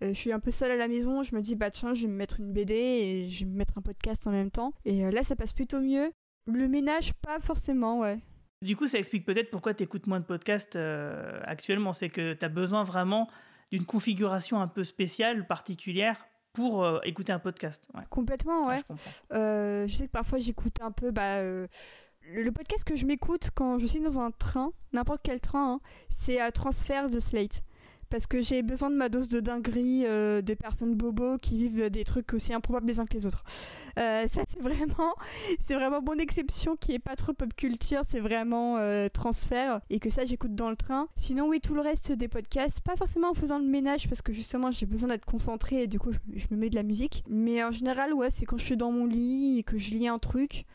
[0.00, 2.08] je suis un peu seule à la maison, je me dis bah tiens je vais
[2.08, 4.72] me mettre une BD et je vais me mettre un podcast en même temps.
[4.86, 6.10] Et là ça passe plutôt mieux.
[6.46, 8.18] Le ménage pas forcément ouais.
[8.62, 11.92] Du coup, ça explique peut-être pourquoi tu écoutes moins de podcasts euh, actuellement.
[11.92, 13.28] C'est que tu as besoin vraiment
[13.72, 17.88] d'une configuration un peu spéciale, particulière, pour euh, écouter un podcast.
[18.08, 18.80] Complètement, ouais.
[19.32, 21.10] Euh, je, sais que parfois j'écoute un peu.
[21.10, 25.74] Bah, le podcast que je m'écoute quand je suis dans un train, n'importe quel train,
[25.74, 27.64] hein, c'est un transfert de Slate
[28.12, 31.88] parce que j'ai besoin de ma dose de dinguerie euh, des personnes bobos qui vivent
[31.88, 33.42] des trucs aussi improbables les uns que les autres.
[33.98, 35.14] Euh, ça c'est vraiment,
[35.60, 39.98] c'est vraiment bonne exception qui est pas trop pop culture, c'est vraiment euh, transfert et
[39.98, 41.08] que ça j'écoute dans le train.
[41.16, 44.34] Sinon oui tout le reste des podcasts, pas forcément en faisant le ménage parce que
[44.34, 47.24] justement j'ai besoin d'être concentrée et du coup je, me mets de la musique.
[47.30, 50.08] Mais en général ouais c'est quand je suis dans mon lit et que je lis
[50.08, 50.66] un truc,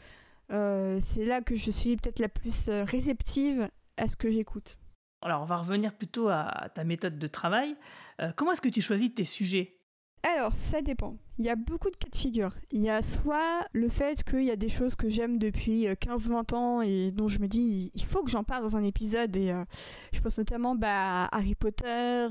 [0.49, 4.79] c'est là que je suis peut-être la plus réceptive à ce que j'écoute.
[5.27, 7.75] Alors, on va revenir plutôt à ta méthode de travail.
[8.21, 9.75] Euh, comment est-ce que tu choisis tes sujets?
[10.23, 11.17] Alors, ça dépend.
[11.37, 12.53] Il y a beaucoup de cas de figure.
[12.71, 16.31] Il y a soit le fait qu'il y a des choses que j'aime depuis 15-20
[16.31, 19.35] euh, ans et dont je me dis il faut que j'en parle dans un épisode.
[19.35, 19.65] Et euh,
[20.13, 22.27] je pense notamment bah, à Harry Potter,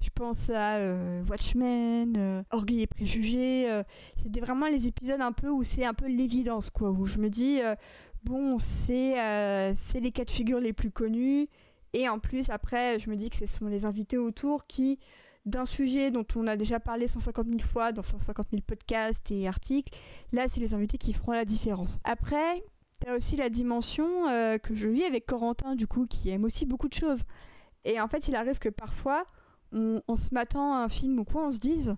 [0.00, 0.78] je pense à
[1.28, 3.82] Watchmen, Orgueil et Préjugés.
[4.16, 6.92] c'est vraiment les épisodes un peu où c'est un peu l'évidence, quoi.
[6.92, 7.60] Où je me dis
[8.24, 9.16] bon, c'est
[10.00, 11.50] les quatre figures les plus connues.
[11.92, 14.98] Et en plus, après, je me dis que ce sont les invités autour qui,
[15.44, 19.46] d'un sujet dont on a déjà parlé 150 000 fois dans 150 000 podcasts et
[19.46, 19.96] articles,
[20.32, 21.98] là, c'est les invités qui feront la différence.
[22.04, 22.62] Après,
[23.00, 24.06] tu as aussi la dimension
[24.62, 27.24] que je vis avec Corentin, du coup, qui aime aussi beaucoup de choses.
[27.84, 29.24] Et en fait, il arrive que parfois,
[29.72, 31.96] on, se m'attend à un film ou quoi, on se dise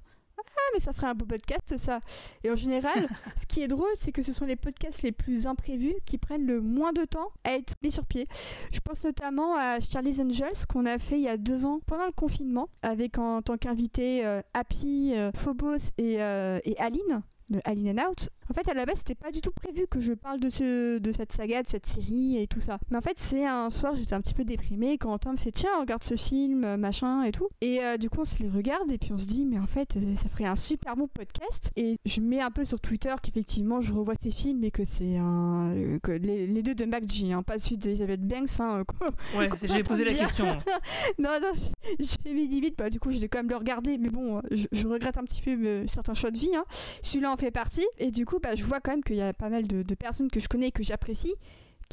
[0.50, 2.00] ah mais ça ferait un beau podcast ça.
[2.42, 3.09] Et en général,
[3.40, 6.46] ce qui est drôle, c'est que ce sont les podcasts les plus imprévus qui prennent
[6.46, 8.26] le moins de temps à être mis sur pied.
[8.72, 12.07] Je pense notamment à Charlie's Angels qu'on a fait il y a deux ans pendant
[12.07, 17.61] le confinement avec en tant qu'invité euh, Happy, euh, Phobos et, euh, et Aline de
[17.64, 18.28] Alien and Out.
[18.50, 20.98] En fait, à la base, c'était pas du tout prévu que je parle de, ce,
[20.98, 22.78] de cette saga, de cette série et tout ça.
[22.90, 24.98] Mais en fait, c'est un soir, j'étais un petit peu déprimée.
[24.98, 27.48] Quand Quentin me fait Tiens, regarde ce film, euh, machin et tout.
[27.61, 29.66] Et euh, du coup, on se les regarde et puis on se dit Mais en
[29.66, 31.70] fait, euh, ça ferait un super bon podcast.
[31.76, 35.16] Et je mets un peu sur Twitter qu'effectivement, je revois ces films et que c'est
[35.16, 35.98] un.
[36.02, 38.61] que les, deux de MacG, hein, pas celui d'Elizabeth Banks.
[38.61, 38.85] Hein,
[39.38, 40.44] ouais, j'ai posé la question.
[41.18, 41.52] non, non,
[41.98, 42.76] j'ai mis limite.
[42.76, 43.98] Bah, du coup, j'ai quand même le regarder.
[43.98, 46.54] Mais bon, je, regrette un petit peu certains choix de vie.
[46.54, 46.64] Hein.
[47.02, 47.87] Celui-là en fait partie.
[47.98, 49.94] Et du coup, bah, je vois quand même qu'il y a pas mal de, de
[49.94, 51.34] personnes que je connais et que j'apprécie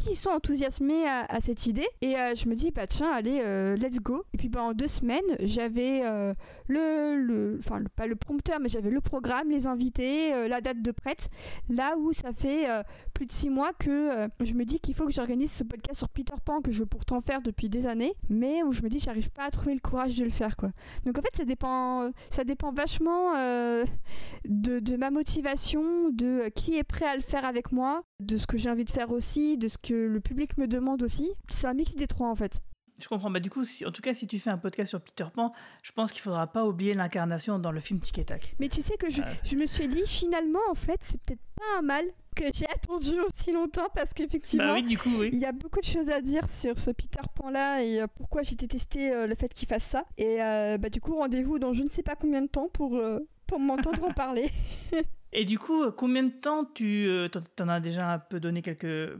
[0.03, 1.87] qui sont enthousiasmés à, cette idée.
[2.01, 4.23] Et euh, je me dis, bah tiens, allez, euh, let's go.
[4.33, 6.33] Et puis bah, en deux semaines, j'avais euh,
[6.67, 11.29] le, enfin pas le prompteur, mais j'avais le programme, les invités, la date de prête.
[11.69, 12.65] Là où ça fait
[13.13, 16.09] plus de six mois que je me dis qu'il faut que j'organise ce podcast sur
[16.09, 18.99] Peter Pan que je veux pourtant faire depuis des années, mais où je me dis,
[18.99, 20.71] j'arrive pas à trouver le courage de le faire quoi.
[21.05, 26.83] Donc en fait, ça dépend, ça dépend vachement de, de ma motivation, de qui est
[26.83, 29.67] prêt à le faire avec moi, de ce que j'ai envie de faire aussi, de
[29.67, 31.31] ce que le public me demande aussi.
[31.49, 32.61] C'est un mix des trois en fait.
[33.01, 33.31] Je comprends.
[33.31, 35.91] Bah, du coup, en tout cas, si tu fais un podcast sur Peter Pan, je
[35.91, 38.55] pense qu'il faudra pas oublier l'incarnation dans le film Tic et Tac.
[38.59, 41.79] Mais tu sais que je, je me suis dit, finalement, en fait, c'est peut-être pas
[41.79, 45.29] un mal que j'ai attendu aussi longtemps parce qu'effectivement, bah oui, du coup, oui.
[45.33, 48.07] il y a beaucoup de choses à dire sur ce Peter Pan là et euh,
[48.07, 50.05] pourquoi j'ai détesté euh, le fait qu'il fasse ça.
[50.17, 53.01] Et euh, bah, du coup, rendez-vous dans je ne sais pas combien de temps pour,
[53.47, 54.49] pour m'entendre en parler.
[55.33, 57.07] Et du coup, combien de temps tu...
[57.07, 57.27] Euh,
[57.59, 59.17] en as déjà un peu donné quelques,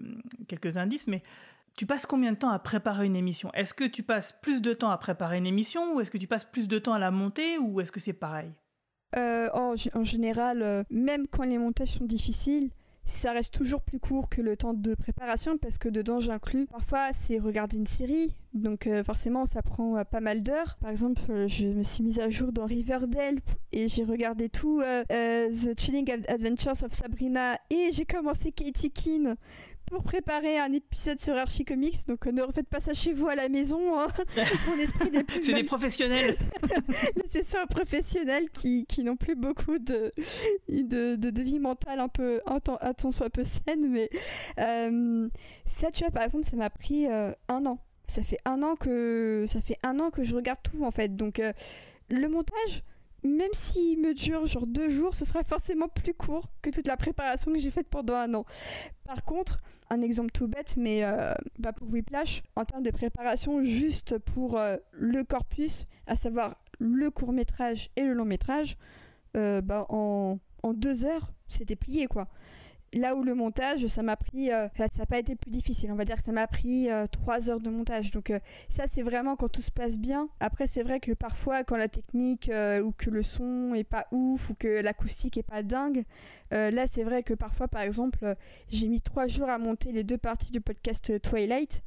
[0.48, 1.22] quelques indices, mais
[1.78, 3.52] tu passes combien de temps à préparer une émission?
[3.54, 6.28] Est-ce que tu passes plus de temps à préparer une émission ou est-ce que tu
[6.28, 8.52] passes plus de temps à la monter ou est-ce que c'est pareil?
[9.18, 12.70] Euh, en, général, euh, même quand les montages sont difficiles,
[13.06, 17.14] ça reste toujours plus court que le temps de préparation parce que dedans j'inclus parfois
[17.14, 18.34] c'est regarder une série.
[18.54, 20.78] Donc euh, forcément ça prend euh, pas mal d'heures.
[20.80, 23.40] Par exemple euh, je me suis mise à jour dans Riverdale
[23.72, 29.36] et j'ai regardé tout The Chilling Adventures of Sabrina et j'ai commencé Katie Keane
[29.92, 33.36] pour préparer un épisode sur Archie Comics, donc ne refaites pas ça chez vous à
[33.36, 34.00] la maison.
[34.00, 34.08] Hein.
[34.80, 35.12] esprit
[35.44, 36.38] C'est des professionnels.
[37.30, 40.12] C'est ça, professionnels qui, qui n'ont plus beaucoup de,
[40.70, 44.10] de, de, vie mentale un peu, un temps, soit peu saine, mais
[44.60, 45.28] euh,
[45.66, 47.78] ça, tu vois, par exemple, ça m'a pris euh, un an.
[48.08, 51.16] Ça fait un an que ça fait un an que je regarde tout en fait.
[51.16, 51.54] Donc euh,
[52.10, 52.84] le montage,
[53.24, 56.98] même s'il me dure genre deux jours, ce sera forcément plus court que toute la
[56.98, 58.46] préparation que j'ai faite pendant un an.
[59.06, 59.60] Par contre,
[59.92, 64.58] un exemple tout bête, mais euh, bah pour Whiplash, en termes de préparation, juste pour
[64.58, 68.78] euh, le corpus, à savoir le court métrage et le long métrage,
[69.36, 72.30] euh, bah en, en deux heures, c'était plié quoi.
[72.94, 75.94] Là où le montage, ça m'a pris, euh, ça n'a pas été plus difficile.
[75.94, 78.12] On va dire que ça m'a pris euh, trois heures de montage.
[78.12, 80.28] Donc euh, ça, c'est vraiment quand tout se passe bien.
[80.42, 82.52] Après, c'est vrai que parfois, quand la technique
[82.84, 86.04] ou que le son est pas ouf ou que l'acoustique est pas dingue,
[86.52, 88.36] là, c'est vrai que parfois, par exemple,
[88.68, 91.84] j'ai mis trois jours à monter les deux parties du podcast Twilight.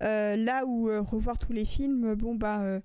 [0.00, 2.80] là où revoir tous les films, bon bah,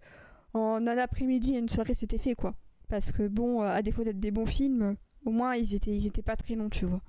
[0.53, 2.53] en un après-midi et une soirée, c'était fait quoi.
[2.87, 6.21] Parce que bon, à défaut d'être des bons films, au moins ils étaient, ils étaient
[6.21, 7.01] pas très longs, tu vois.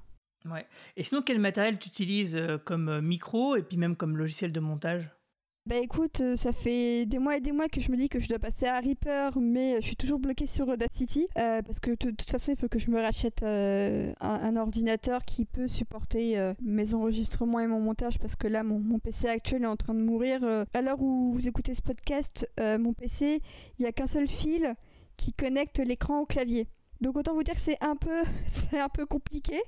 [0.51, 0.67] Ouais.
[0.97, 4.53] Et sinon, quel matériel tu utilises euh, comme euh, micro et puis même comme logiciel
[4.53, 5.11] de montage?
[5.67, 8.21] Bah écoute, euh, ça fait des mois et des mois que je me dis que
[8.21, 12.11] je dois passer à Reaper, mais je suis toujours bloquée sur Audacity parce que de
[12.11, 17.61] toute façon il faut que je me rachète un, ordinateur qui peut supporter mes enregistrements
[17.61, 20.45] et mon montage parce que là mon, mon PC actuel est en train de mourir.
[20.45, 23.41] à l'heure où vous écoutez ce podcast, mon PC,
[23.79, 24.75] il n'y a qu'un seul fil
[25.17, 26.69] qui connecte l'écran au clavier.
[27.01, 29.61] Donc autant vous dire que c'est un peu, c'est un peu compliqué.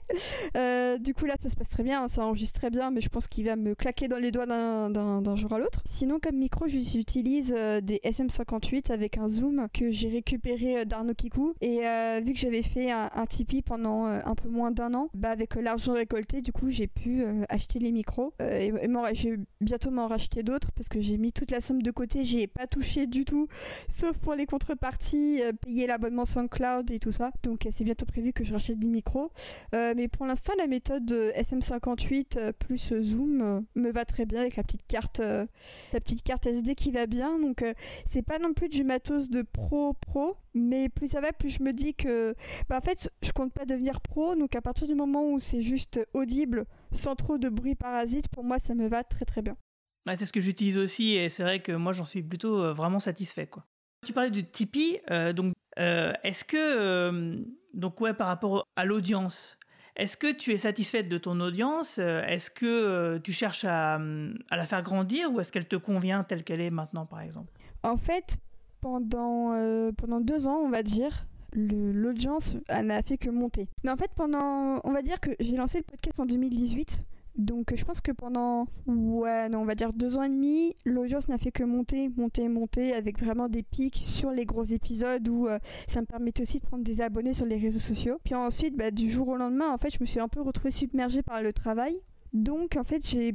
[0.56, 3.00] Euh, du coup là ça se passe très bien, hein, ça enregistre très bien, mais
[3.00, 5.80] je pense qu'il va me claquer dans les doigts d'un jour à l'autre.
[5.84, 11.14] Sinon comme micro j'utilise euh, des SM58 avec un zoom que j'ai récupéré euh, d'Arnaud
[11.14, 11.80] Kikou et
[12.22, 15.94] vu que j'avais fait un, Tipeee pendant un peu moins d'un an, bah avec l'argent
[15.94, 20.42] récolté du coup j'ai pu acheter les micros et, et je vais bientôt m'en racheter
[20.42, 23.24] d'autres parce que j'ai mis toute la somme de côté, j'y ai pas touché du
[23.24, 23.48] tout,
[23.88, 27.10] sauf pour les contreparties, payer l'abonnement SoundCloud et tout
[27.42, 29.30] Donc c'est bientôt prévu que je rachète des micros.
[29.72, 34.86] mais pour l'instant, la méthode SM58 plus Zoom me va très bien avec la petite
[34.86, 37.38] carte, la petite carte SD qui va bien.
[37.38, 37.64] Donc
[38.04, 41.62] c'est pas non plus du matos de pro pro, mais plus ça va, plus je
[41.62, 42.34] me dis que,
[42.68, 44.34] bah, en fait, je compte pas devenir pro.
[44.34, 48.44] Donc à partir du moment où c'est juste audible, sans trop de bruit parasite, pour
[48.44, 49.56] moi ça me va très très bien.
[50.04, 52.72] Bah, c'est ce que j'utilise aussi et c'est vrai que moi j'en suis plutôt euh,
[52.72, 53.46] vraiment satisfait.
[53.46, 53.64] Quoi.
[54.06, 59.58] Tu parlais du Tipeee, euh, donc euh, est-ce que, donc ouais, par rapport à l'audience,
[59.96, 61.98] est-ce que tu es satisfaite de ton audience?
[61.98, 66.44] Est-ce que tu cherches à, à, la faire grandir ou est-ce qu'elle te convient telle
[66.44, 67.50] qu'elle est maintenant, par exemple?
[67.82, 68.36] En fait,
[68.80, 73.68] pendant, pendant deux ans, on va dire, l'audience n'a fait que monter.
[73.82, 77.02] Mais en fait, pendant, on va dire que j'ai lancé le podcast en 2018.
[77.36, 81.28] Donc je pense que pendant, ouais, non, on va dire deux ans et demi, l'audience
[81.28, 85.46] n'a fait que monter, monter, monter, avec vraiment des pics sur les gros épisodes où
[85.46, 88.18] euh, ça me permettait aussi de prendre des abonnés sur les réseaux sociaux.
[88.24, 90.70] Puis ensuite, bah, du jour au lendemain, en fait, je me suis un peu retrouvée
[90.70, 92.00] submergée par le travail.
[92.32, 93.34] Donc en fait, j'ai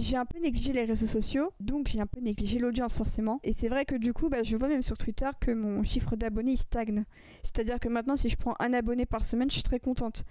[0.00, 3.40] j'ai un peu négligé les réseaux sociaux, donc j'ai un peu négligé l'audience forcément.
[3.44, 6.16] Et c'est vrai que du coup, bah, je vois même sur Twitter que mon chiffre
[6.16, 7.04] d'abonnés stagne.
[7.42, 10.24] C'est-à-dire que maintenant, si je prends un abonné par semaine, je suis très contente.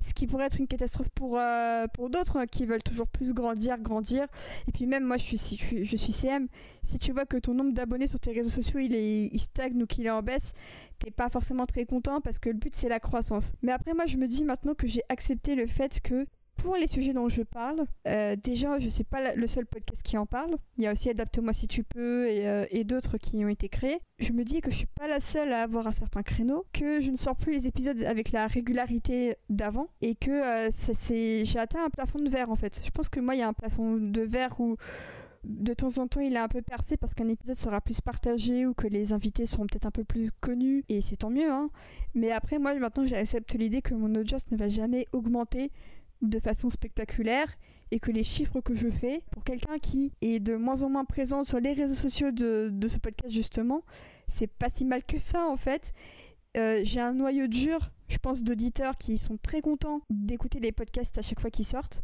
[0.00, 3.34] Ce qui pourrait être une catastrophe pour, euh, pour d'autres hein, qui veulent toujours plus
[3.34, 4.26] grandir, grandir.
[4.68, 6.46] Et puis même moi, je suis, je suis CM.
[6.82, 9.82] Si tu vois que ton nombre d'abonnés sur tes réseaux sociaux, il, est, il stagne
[9.82, 10.52] ou qu'il est en baisse,
[10.98, 13.52] t'es pas forcément très content parce que le but c'est la croissance.
[13.62, 16.26] Mais après moi je me dis maintenant que j'ai accepté le fait que
[16.58, 20.02] pour les sujets dont je parle, euh, déjà, je ne suis pas le seul podcast
[20.02, 20.56] qui en parle.
[20.76, 24.00] Il y a aussi Adapte-moi si tu peux euh, et, d'autres qui ont été créés.
[24.18, 27.00] Je me dis que je suis pas la seule à avoir un certain créneau, que
[27.00, 31.84] je ne sors plus les épisodes avec la régularité d'avant et que euh, j'ai atteint
[31.84, 32.82] un plafond de verre en fait.
[32.84, 34.76] Je pense que moi, il y a un plafond de verre où
[35.44, 38.66] de temps en temps il est un peu percé parce qu'un épisode sera plus partagé
[38.66, 41.70] ou que les invités seront peut-être un peu plus connus et c'est tant mieux hein.
[42.14, 45.70] mais après moi maintenant j'accepte l'idée que mon audience ne va jamais augmenter
[46.22, 47.54] de façon spectaculaire
[47.90, 51.04] et que les chiffres que je fais, pour quelqu'un qui est de moins en moins
[51.04, 53.82] présent sur les réseaux sociaux de, ce podcast justement,
[54.28, 55.92] c'est pas si mal que ça en fait.
[56.56, 61.18] Euh, j'ai un noyau dur, je pense, d'auditeurs qui sont très contents d'écouter les podcasts
[61.18, 62.02] à chaque fois qu'ils sortent.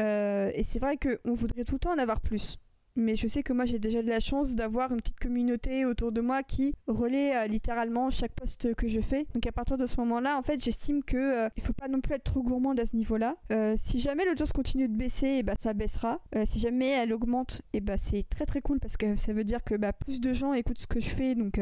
[0.00, 2.58] Euh, et c'est vrai qu'on voudrait tout le temps en avoir plus
[2.96, 6.12] mais je sais que moi j'ai déjà de la chance d'avoir une petite communauté autour
[6.12, 9.26] de moi qui relaie euh, littéralement chaque poste que je fais.
[9.34, 12.00] Donc à partir de ce moment-là, en fait, j'estime que euh, il faut pas non
[12.00, 13.36] plus être trop gourmand à ce niveau-là.
[13.50, 16.20] Euh, si jamais l'audience continue de baisser, et eh bah, ben, ça baissera.
[16.44, 19.32] si jamais elle augmente, et eh bah, ben, c'est très très cool parce que ça
[19.32, 21.60] veut dire que bah, plus de gens écoutent ce que je fais, donc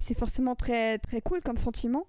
[0.00, 2.06] c'est forcément très très cool comme sentiment.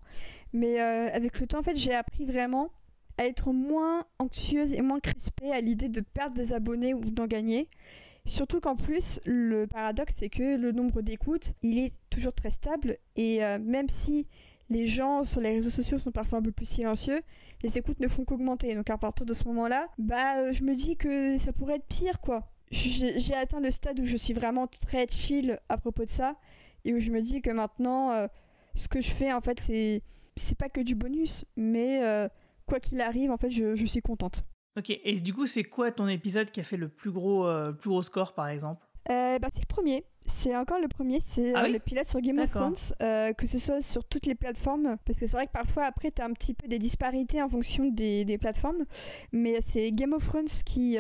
[0.54, 2.72] Mais avec le temps, en fait, j'ai appris vraiment
[3.18, 7.28] à être moins anxieuse et moins crispée à l'idée de perdre des abonnés ou d'en
[7.28, 7.70] gagner.
[8.26, 12.98] Surtout qu'en plus, le paradoxe, c'est que le nombre d'écoutes, il est toujours très stable.
[13.18, 14.28] Et euh, même si
[14.70, 17.22] les gens sur les réseaux sociaux sont parfois un peu plus silencieux,
[17.64, 18.76] les écoutes ne font qu'augmenter.
[18.76, 21.88] Donc à partir de ce moment-là, bah, euh, je me dis que ça pourrait être
[21.88, 22.50] pire, quoi.
[22.72, 26.38] J'ai atteint le stade où je suis vraiment très chill à propos de ça.
[26.86, 28.28] Et où je me dis que maintenant, euh,
[28.74, 32.02] ce que je fais, en fait, c'est pas que du bonus, mais
[32.66, 34.44] quoi qu'il arrive, en fait, je suis contente.
[34.78, 37.72] Ok, et du coup, c'est quoi ton épisode qui a fait le plus gros, euh,
[37.72, 38.88] plus gros score, par exemple?
[39.10, 40.06] Euh, bah, C'est le premier.
[40.26, 43.60] C'est encore le premier, c'est ah euh, le pilote sur Game of Thrones, que ce
[43.60, 46.32] soit sur toutes les plateformes, parce que c'est vrai que parfois après tu as un
[46.32, 48.86] petit peu des disparités en fonction des, des plateformes,
[49.34, 50.98] mais c'est Game of Thrones qui,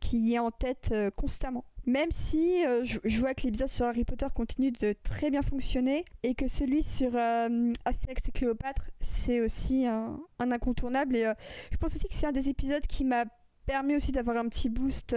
[0.00, 1.64] qui est en tête constamment.
[1.86, 6.04] Même si euh, je, vois que l'épisode sur Harry Potter continue de très bien fonctionner
[6.22, 11.16] et que celui sur euh, Astérix et Cléopâtre, c'est aussi un, incontournable.
[11.16, 11.34] Et euh,
[11.72, 13.24] je pense aussi que c'est un des épisodes qui m'a
[13.70, 15.16] permis aussi d'avoir un petit boost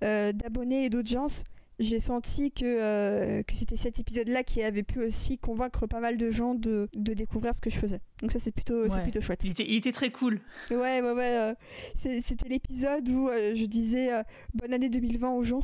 [0.00, 1.44] d'abonnés et d'audience
[1.82, 6.16] j'ai senti que, euh, que c'était cet épisode-là qui avait pu aussi convaincre pas mal
[6.16, 8.00] de gens de, de découvrir ce que je faisais.
[8.20, 9.40] Donc ça c'est plutôt, c'est plutôt chouette.
[9.44, 10.40] Il était, il était, très cool.
[10.70, 11.38] Ouais, ouais, ouais.
[11.38, 11.54] Euh,
[11.94, 14.10] c'était l'épisode où euh, je disais
[14.54, 15.62] bonne année 2020 aux gens.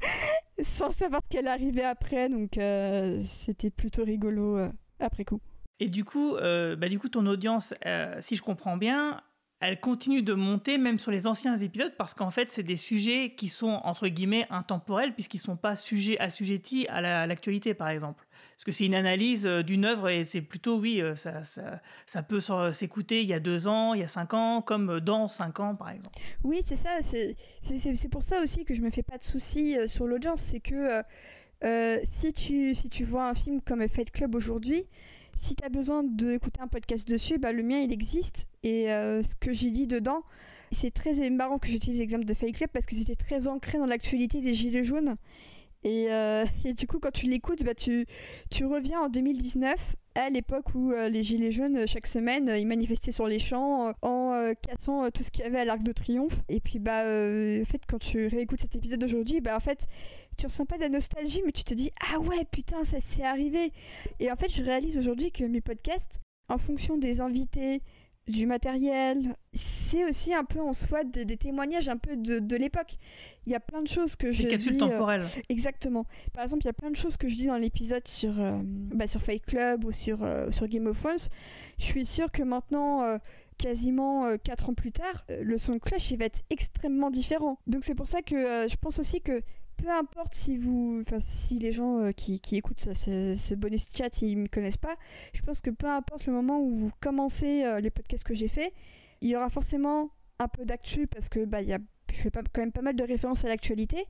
[0.62, 2.58] sans savoir ce qu'elle arrivait après, donc
[3.24, 4.58] c'était plutôt rigolo
[4.98, 5.40] après coup.
[5.78, 7.74] Et du coup, bah, du coup, ton audience,
[8.20, 9.20] si je comprends bien,
[9.60, 13.34] elle continue de monter même sur les anciens épisodes parce qu'en fait, c'est des sujets
[13.36, 18.26] qui sont entre guillemets intemporels puisqu'ils ne sont pas sujets assujettis à l'actualité, par exemple.
[18.56, 22.22] Parce que c'est une analyse euh, d'une œuvre et c'est plutôt, oui, euh, ça, ça,
[22.22, 22.40] peut
[22.72, 25.74] s'écouter il y a deux ans, il y a cinq ans, comme dans cinq ans,
[25.74, 26.18] par exemple.
[26.42, 26.90] Oui, c'est ça.
[27.02, 30.40] C'est pour ça aussi que je me fais pas de soucis euh, sur l'audience.
[30.40, 31.02] C'est que
[32.04, 34.86] si, tu, si tu vois un film comme Fight Club aujourd'hui,
[35.40, 38.46] si tu as besoin d'écouter un podcast dessus, bah, le mien il existe.
[38.62, 40.22] Et euh, ce que j'ai dit dedans,
[40.70, 43.86] c'est très marrant que j'utilise l'exemple de Fake Club parce que c'était très ancré dans
[43.86, 45.16] l'actualité des Gilets jaunes.
[45.82, 48.04] Et, euh, et, du coup, quand tu l'écoutes, bah, tu,
[48.50, 53.12] tu reviens en 2019 à l'époque où euh, les Gilets jaunes, chaque semaine, ils manifestaient
[53.12, 56.42] sur les champs en cassant tout ce qu'il y avait à l'Arc de Triomphe.
[56.48, 59.86] Et puis, bah, en fait, quand tu réécoutes cet épisode d'aujourd'hui, bah, en fait,
[60.36, 63.24] tu ressens pas de la nostalgie, mais tu te dis, ah ouais, putain, ça s'est
[63.24, 63.72] arrivé.
[64.18, 67.82] Et en fait, je réalise aujourd'hui que mes podcasts, en fonction des invités,
[68.28, 69.34] du matériel.
[69.52, 72.96] C'est aussi un peu en soi des, témoignages un peu de, l'époque.
[73.46, 74.82] Il y a plein de choses que je capsules dis...
[74.82, 75.24] Euh, temporelles.
[75.48, 76.06] exactement.
[76.32, 78.52] Par exemple, il y a plein de choses que je dis dans l'épisode sur, euh,
[78.62, 81.28] bah, sur Fight Club ou sur, euh, sur Game of Thrones.
[81.78, 83.18] Je suis sûre que maintenant
[83.58, 87.58] quasiment 4 ans plus tard, le son de cloche il va être extrêmement différent.
[87.66, 89.42] Donc c'est pour ça que je pense aussi que
[89.80, 94.36] peu importe si vous, enfin si les gens euh, qui, écoutent ce, bonus chat ils
[94.36, 94.96] me connaissent pas,
[95.32, 98.48] je pense que peu importe le moment où vous commencez euh, les podcasts que j'ai
[98.48, 98.72] fait,
[99.20, 101.78] il y aura forcément un peu d'actu parce que bah y a
[102.12, 104.04] je fais pas, quand même pas mal de références à l'actualité,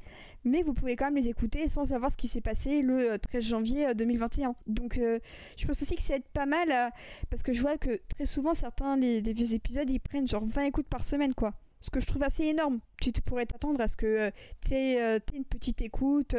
[0.44, 3.44] mais vous pouvez quand même les écouter sans savoir ce qui s'est passé le 13
[3.44, 4.54] euh, janvier 2021.
[4.66, 6.92] Donc je pense aussi que c'est pas mal
[7.28, 10.44] parce que je vois que très souvent certains les, les vieux épisodes ils prennent genre
[10.44, 12.80] 20 écoutes par semaine quoi ce que je trouve assez énorme.
[13.00, 16.34] Tu pourrais t'attendre à ce que euh, tu aies, euh, une petite écoute,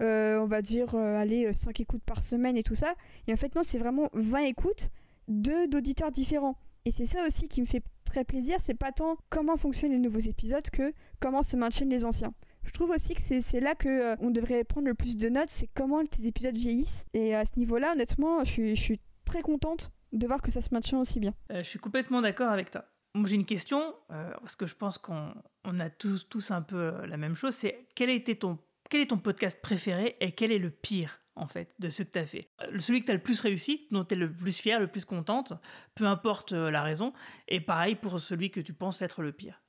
[0.00, 2.94] euh, on va dire, allez, 5 écoutes par semaine et tout ça.
[3.26, 4.90] Et en fait, non, c'est vraiment 20 écoutes
[5.28, 6.56] d'auditeurs différents.
[6.84, 9.98] Et c'est ça aussi qui me fait très plaisir, c'est pas tant comment fonctionnent les
[9.98, 12.32] nouveaux épisodes que comment se maintiennent les anciens.
[12.62, 15.68] Je trouve aussi que c'est là que on devrait prendre le plus de notes, c'est
[15.74, 17.04] comment tes épisodes vieillissent.
[17.12, 20.60] Et à ce niveau-là, honnêtement, je suis, je suis très contente de voir que ça
[20.60, 21.34] se maintient aussi bien.
[21.50, 22.84] je suis complètement d'accord avec toi
[23.24, 25.32] j'ai une question, euh, parce que je pense qu'on
[25.64, 30.16] a tous, un peu euh, la même chose, c'est quel, quel est ton podcast préféré
[30.20, 32.50] et quel est le pire en fait, de ce que tu as fait?
[32.62, 34.88] Euh, celui que tu as le plus réussi, dont tu es le plus fier, le
[34.88, 35.52] plus contente,
[35.94, 37.12] peu importe la raison,
[37.48, 39.62] et pareil pour celui que tu penses être le pire.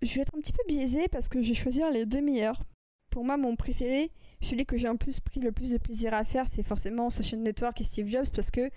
[0.00, 2.62] Je vais être un petit peu biaisé parce que je vais choisir les deux meilleurs.
[3.10, 6.24] Pour moi, mon préféré, celui que j'ai en plus pris le plus de plaisir à
[6.24, 8.70] faire, c'est forcément Social Network et Steve Jobs parce que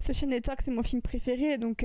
[0.00, 1.84] Social Network, c'est mon film préféré, donc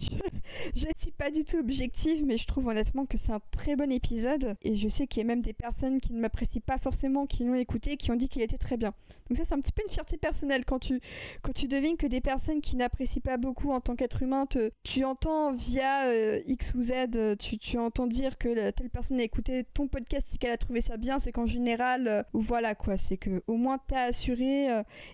[0.74, 3.76] je ne suis pas du tout objective, mais je trouve honnêtement que c'est un très
[3.76, 4.56] bon épisode.
[4.62, 7.44] Et je sais qu'il y a même des personnes qui ne m'apprécient pas forcément, qui
[7.44, 8.94] l'ont écouté, qui ont dit qu'il était très bien.
[9.28, 11.00] Donc ça, c'est un petit peu une fierté personnelle quand tu,
[11.42, 14.70] quand tu devines que des personnes qui n'apprécient pas beaucoup en tant qu'être humain, te,
[14.82, 19.20] tu entends via euh, X ou Z, euh, tu, tu entends dire que telle personne
[19.20, 22.74] a écouté ton podcast et qu'elle a trouvé ça bien, c'est qu'en général, euh, voilà
[22.74, 24.66] quoi, c'est que au moins t'as assuré.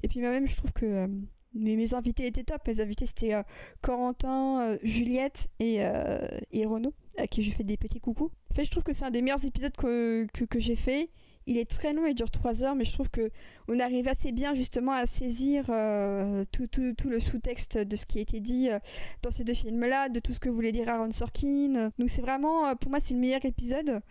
[0.02, 1.08] et puis même, je trouve que
[1.54, 2.66] mes invités étaient top.
[2.66, 3.42] Mes invités, c'était euh,
[3.80, 8.30] Corentin, euh, Juliette et, euh, et Renaud, à qui je fais des petits coucous.
[8.50, 11.10] En fait, je trouve que c'est un des meilleurs épisodes que, que, j'ai fait.
[11.46, 13.30] Il est très long, il dure 3 heures, mais je trouve que
[13.68, 15.64] on arrive assez bien justement à saisir
[16.52, 18.68] tout, tout, tout, le sous-texte de ce qui a été dit
[19.22, 21.90] dans ces deux films-là, de tout ce que voulait dire Aaron Sorkin.
[21.98, 24.02] Donc c'est vraiment, pour moi, c'est le meilleur épisode.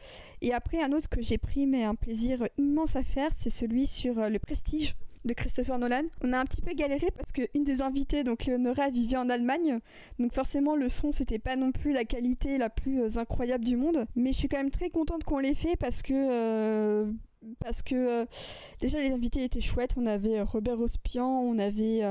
[0.41, 3.85] Et après, un autre que j'ai pris, mais un plaisir immense à faire, c'est celui
[3.85, 4.95] sur le prestige
[5.27, 6.03] de Christopher Nolan.
[6.21, 9.79] On a un petit peu galéré parce qu'une des invitées, donc Leonora, vivait en Allemagne.
[10.19, 13.75] Donc forcément, le son, c'était pas non plus la qualité la plus euh, incroyable du
[13.75, 14.05] monde.
[14.15, 16.13] Mais je suis quand même très contente qu'on l'ait fait parce que.
[16.13, 17.11] Euh,
[17.59, 18.25] parce que euh,
[18.81, 22.01] déjà les invités étaient chouettes, on avait Robert Rospian, on avait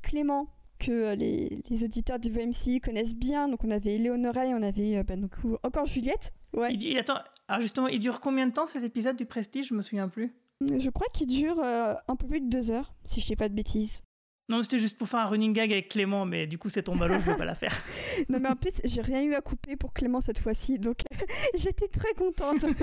[0.00, 0.46] Clément
[0.78, 3.48] que les, auditeurs du VMC connaissent bien.
[3.48, 5.32] Donc on avait Léonora et on avait bah, donc,
[5.64, 6.32] encore Juliette.
[6.54, 6.72] Ouais.
[6.72, 7.18] Il, attends,
[7.48, 9.68] alors justement, il dure combien de temps cet épisode du Prestige?
[9.68, 10.32] Je me souviens plus.
[10.60, 13.48] Je crois qu'il dure euh, un peu plus de deux heures, si je dis pas
[13.48, 14.02] de bêtises.
[14.48, 16.94] Non, c'était juste pour faire un running gag avec Clément, mais du coup, c'est ton
[16.96, 17.82] ballon, je vais pas la faire.
[18.28, 20.98] non, mais en plus, j'ai rien eu à couper pour Clément cette fois-ci, donc
[21.54, 22.64] j'étais très contente.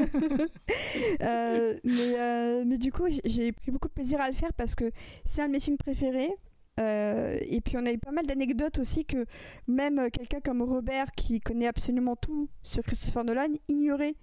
[1.21, 4.75] Euh, mais, euh, mais, du coup, j'ai pris beaucoup de plaisir à le faire parce
[4.75, 4.91] que
[5.25, 6.31] c'est un de mes films préférés.
[6.77, 9.25] et puis on a eu pas mal d'anecdotes aussi que
[9.67, 14.15] même quelqu'un comme Robert qui connaît absolument tout sur Christopher Nolan ignorait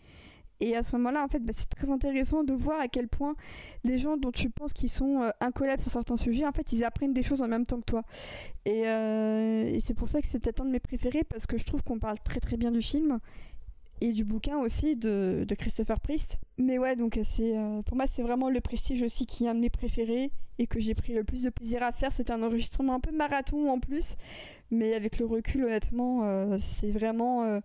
[0.61, 3.35] et à ce moment-là, en fait, bah, c'est très intéressant de voir à quel point
[3.85, 6.85] les gens dont tu penses qu'ils sont euh, incollables sur certains sujets, en fait, ils
[6.85, 8.03] apprennent des choses en même temps que toi.
[8.67, 11.65] Et, euh, c'est pour ça que c'est peut-être un de mes préférés, parce que je
[11.65, 13.19] trouve qu'on parle très très bien du film
[14.03, 16.39] et du bouquin aussi de, Christopher Priest.
[16.59, 19.55] Mais ouais, donc c'est euh, pour moi, c'est vraiment le prestige aussi qui est un
[19.55, 22.13] de mes préférés et que j'ai pris le plus de plaisir à faire.
[22.13, 24.17] C'est un enregistrement un peu marathon en plus,
[24.71, 27.61] mais avec le recul, honnêtement, c'est vraiment.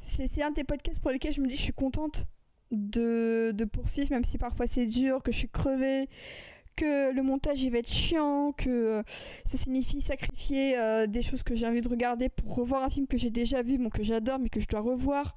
[0.00, 2.26] c'est un des podcasts pour lesquels je me dis je suis contente
[2.70, 6.08] de, de poursuivre, même si parfois c'est dur, que je suis crevée,
[6.78, 9.02] que le montage il va être chiant, que euh,
[9.44, 13.06] ça signifie sacrifier euh, des choses que j'ai envie de regarder pour revoir un film
[13.06, 15.34] que j'ai déjà vu, bon, que j'adore, mais que je dois revoir.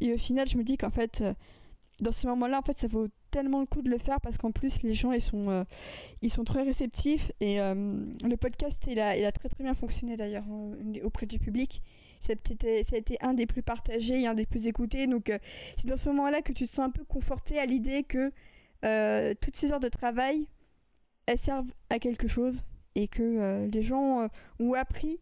[0.00, 1.34] Et au final, je me dis qu'en fait, euh,
[2.00, 4.52] dans ces moments-là, en fait, ça vaut tellement le coup de le faire parce qu'en
[4.52, 5.66] plus, les gens ils sont,
[6.22, 10.16] ils sont très réceptifs et le podcast il a, il a très très bien fonctionné
[10.16, 10.44] d'ailleurs
[11.02, 11.82] auprès du public
[12.20, 15.06] ça a été un des plus partagés et un des plus écoutés.
[15.06, 15.38] Donc euh,
[15.76, 18.32] c'est dans ce moment-là que tu te sens un peu conforté à l'idée que
[18.84, 20.46] euh, toutes ces heures de travail,
[21.26, 22.62] elles servent à quelque chose
[22.94, 25.20] et que les gens ont appris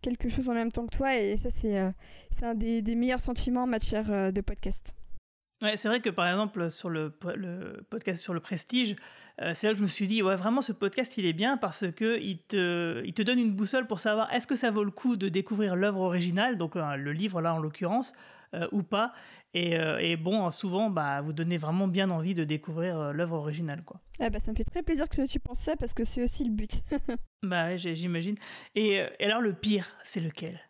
[0.00, 3.64] quelque chose en même temps que toi et ça c'est un des, des, meilleurs sentiments
[3.64, 4.94] en matière de podcast.
[5.60, 8.94] Ouais, c'est vrai que par exemple sur le, le podcast sur le prestige,
[9.42, 11.56] euh, c'est là que je me suis dit ouais vraiment ce podcast il est bien
[11.56, 14.84] parce que il te, il te donne une boussole pour savoir est-ce que ça vaut
[14.84, 18.12] le coup de découvrir l'œuvre originale, donc euh, le livre là en l'occurrence,
[18.54, 19.12] euh, ou pas.
[19.54, 23.98] Et, et, bon souvent bah vous donnez vraiment bien envie de découvrir l'œuvre originale quoi.
[24.20, 26.44] Ah bah ça me fait très plaisir que tu penses ça parce que c'est aussi
[26.44, 26.82] le but.
[27.42, 28.36] bah ouais, j'imagine.
[28.74, 30.60] Et, et alors le pire c'est lequel?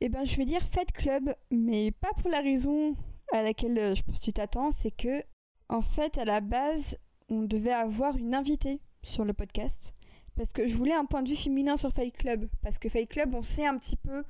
[0.00, 2.96] Eh ben je vais dire Fête Club, mais pas pour la raison
[3.32, 5.22] à laquelle euh, je pense que tu t'attends, c'est que,
[5.68, 6.98] en fait, à la base,
[7.28, 9.94] on devait avoir une invitée sur le podcast.
[10.36, 12.48] Parce que je voulais un point de vue féminin sur Fight Club.
[12.62, 14.24] Parce que Fight Club, on sait un petit peu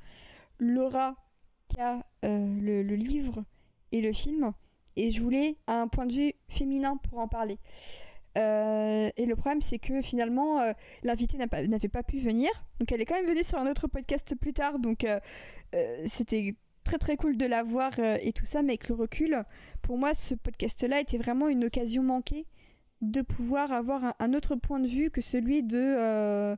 [0.58, 1.14] l'aura
[1.68, 3.44] qu'a euh, le, livre
[3.92, 4.52] et le film.
[4.96, 7.58] Et je voulais un point de vue féminin pour en parler.
[8.36, 10.60] Euh, et le problème, c'est que finalement,
[11.02, 12.50] l'invité n'avait pas, pu venir.
[12.80, 14.78] Donc, elle est quand même venue sur un autre podcast plus tard.
[14.78, 15.06] Donc,
[16.06, 16.56] c'était
[16.88, 19.44] très très cool de la voir euh, et tout ça, mais avec le recul,
[19.82, 22.46] pour moi, ce podcast-là était vraiment une occasion manquée
[23.02, 26.56] de pouvoir avoir un, autre point de vue que celui de, euh,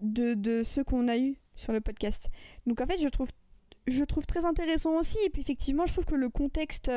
[0.00, 2.28] de, de ceux qu'on a eu sur le podcast.
[2.66, 3.28] Donc en fait, je trouve
[3.88, 5.18] je trouve très intéressant aussi.
[5.24, 6.88] Et puis effectivement, je trouve que le contexte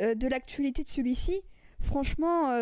[0.00, 1.40] euh, de l'actualité de celui-ci,
[1.80, 2.52] franchement,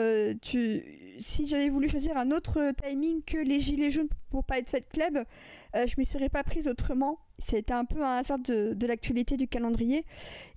[0.42, 0.82] tu,
[1.18, 4.86] si j'avais voulu choisir un autre timing que les Gilets jaunes pour pas être fait
[4.86, 5.24] club,
[5.74, 7.18] je m'y serais pas prise autrement.
[7.38, 10.06] C'était un peu un hasard de, de l'actualité du calendrier.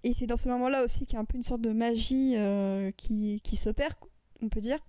[0.03, 2.35] Et c'est dans ce moment-là aussi qu'il y a un peu une sorte de magie
[2.37, 3.95] euh, qui, qui s'opère,
[4.41, 4.79] on peut dire.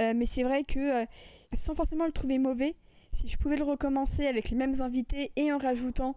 [0.00, 1.06] Euh, mais c'est vrai que, euh,
[1.54, 2.76] sans forcément le trouver mauvais,
[3.12, 6.16] si je pouvais le recommencer avec les mêmes invités et en rajoutant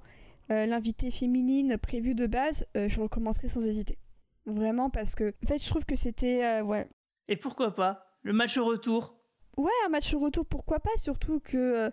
[0.50, 3.98] l'invité féminine prévue de base, je recommencerais sans hésiter.
[4.45, 6.62] Vraiment parce que, en fait, je trouve que c'était...
[6.62, 6.88] ouais.
[7.28, 8.18] Et pourquoi pas?
[8.24, 9.16] Le match au retour
[9.58, 11.89] Ouais, un match retour, pourquoi pas Surtout que euh,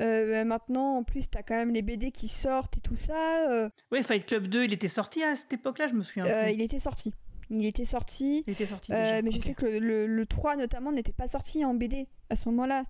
[0.00, 3.50] euh, maintenant, en plus, t'as quand même les BD qui sortent et tout ça.
[3.50, 3.68] Euh.
[3.90, 6.48] Ouais, Fight Club 2, il était sorti à cette époque-là, je me souviens.
[6.48, 7.12] il était sorti.
[7.50, 8.44] Il était sorti.
[8.46, 8.92] Il était sorti.
[8.92, 12.48] mais je sais que le, le 3, notamment, n'était pas sorti en BD à ce
[12.50, 12.84] moment-là.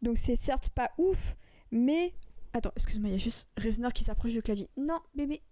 [0.00, 1.36] Donc c'est certes pas ouf,
[1.70, 2.14] mais.
[2.54, 4.70] Attends, excuse-moi, il y a juste Reznor qui s'approche du clavier.
[4.76, 5.42] Non, bébé.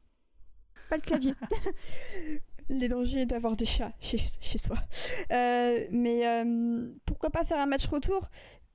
[0.89, 1.35] Pas le clavier.
[2.69, 4.77] les dangers d'avoir des chats chez, chez soi.
[5.33, 8.29] Euh, mais euh, pourquoi pas faire un match retour?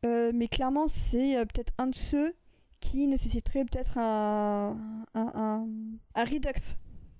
[0.05, 2.35] Euh, Mais clairement, c'est peut-être un de ceux
[2.79, 4.77] qui nécessiterait peut-être un,
[5.15, 5.67] un,
[6.15, 6.77] un, redux,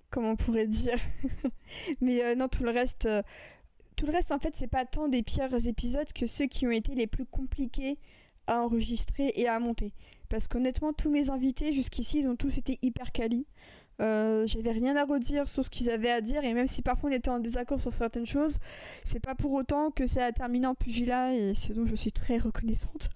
[0.10, 1.00] comme on pourrait dire.
[2.02, 3.10] mais non, tout le reste.
[3.96, 6.72] tout le reste, en fait, c'est pas tant des pires épisodes que ceux qui ont
[6.72, 7.98] été les plus compliqués
[8.46, 9.94] à enregistrer et à monter.
[10.30, 13.46] Parce qu'honnêtement, tous mes invités jusqu'ici, ils ont tous été hyper quali.
[14.00, 17.10] Euh, j'avais rien à redire sur ce qu'ils avaient à dire et même si parfois
[17.10, 18.58] on était en désaccord sur certaines choses,
[19.04, 22.12] c'est pas pour autant que ça a terminé en pugilat et ce dont je suis
[22.12, 23.10] très reconnaissante.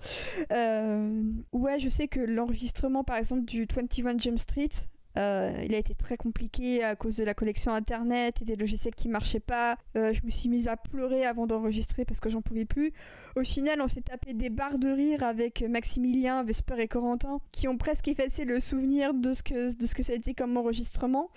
[0.51, 4.69] Euh, ouais, je sais que l'enregistrement par exemple du 21 Jump Street,
[5.17, 8.95] euh, il a été très compliqué à cause de la collection internet et des logiciels
[8.95, 9.77] qui marchaient pas.
[9.97, 12.93] Euh, je me suis mise à pleurer avant d'enregistrer parce que j'en pouvais plus.
[13.35, 17.67] Au final, on s'est tapé des barres de rire avec Maximilien, Vesper et Corentin qui
[17.67, 20.55] ont presque effacé le souvenir de ce que, de ce que ça a été comme
[20.55, 21.29] enregistrement.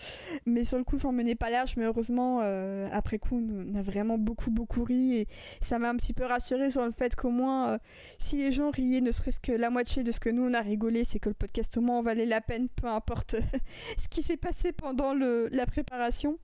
[0.47, 1.77] Mais sur le coup, j'en menais pas large.
[1.77, 5.29] Mais heureusement, euh, après coup, on a vraiment beaucoup, beaucoup ri et
[5.61, 7.79] ça m'a un petit peu rassuré sur le fait qu'au moins,
[8.19, 10.61] si les gens riaient ne serait-ce que la moitié de ce que nous on a
[10.61, 13.37] rigolé, c'est que le podcast au moins en valait la peine, peu importe
[13.99, 16.39] ce qui s'est passé pendant le, la préparation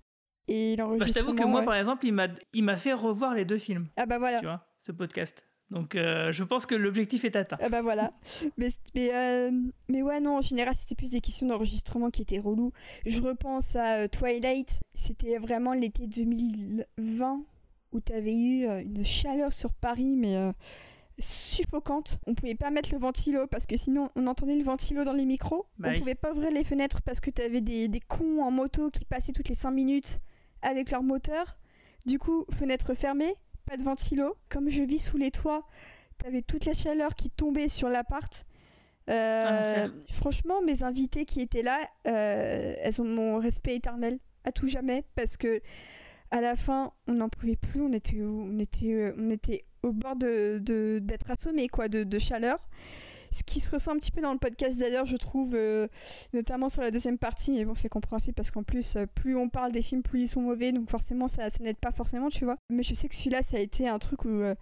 [0.48, 0.98] et l'enregistrement.
[0.98, 3.86] Bah, je t'avoue que moi, par exemple, il m'a, fait revoir les deux films.
[3.96, 4.40] Ah bah voilà.
[4.40, 5.44] Tu vois, ce podcast.
[5.70, 7.56] Donc euh, je pense que l'objectif est atteint.
[7.60, 8.12] Ah bah voilà.
[8.58, 9.50] mais, mais, euh,
[9.88, 12.72] mais, ouais, non, en général, c'était plus des questions d'enregistrement qui étaient relous.
[13.06, 14.80] Je repense à euh, Twilight.
[14.94, 17.44] C'était vraiment l'été 2020
[17.92, 20.36] où tu avais eu une chaleur sur Paris, mais
[21.20, 22.18] suffocante.
[22.26, 25.26] On pouvait pas mettre le ventilo parce que sinon on entendait le ventilo dans les
[25.26, 25.66] micros.
[25.78, 28.90] Bah on pouvait pas ouvrir les fenêtres parce que t'avais des, des cons en moto
[28.90, 30.20] qui passaient toutes les 5 minutes
[30.62, 31.56] avec leur moteur.
[32.06, 33.34] Du coup, fenêtre fermée,
[33.66, 34.36] pas de ventilo.
[34.48, 35.66] Comme je vis sous les toits,
[36.18, 38.46] t'avais toute la chaleur qui tombait sur l'appart.
[39.08, 44.52] Euh, ah, franchement, mes invités qui étaient là, euh, elles ont mon respect éternel à
[44.52, 45.60] tout jamais parce que
[46.30, 47.82] à la fin, on n'en pouvait plus.
[47.82, 50.58] On était, on était, on était au bord de,
[51.02, 52.58] d'être assommé quoi, de, chaleur.
[53.32, 55.86] Ce qui se ressent un petit peu dans le podcast d'ailleurs, je trouve, euh,
[56.32, 59.48] notamment sur la deuxième partie, mais bon, c'est compréhensible parce qu'en plus, euh, plus on
[59.48, 62.44] parle des films, plus ils sont mauvais, donc forcément, ça, ça n'aide pas forcément, tu
[62.44, 62.56] vois.
[62.70, 64.28] Mais je sais que celui-là, ça a été un truc où.
[64.28, 64.56] Euh,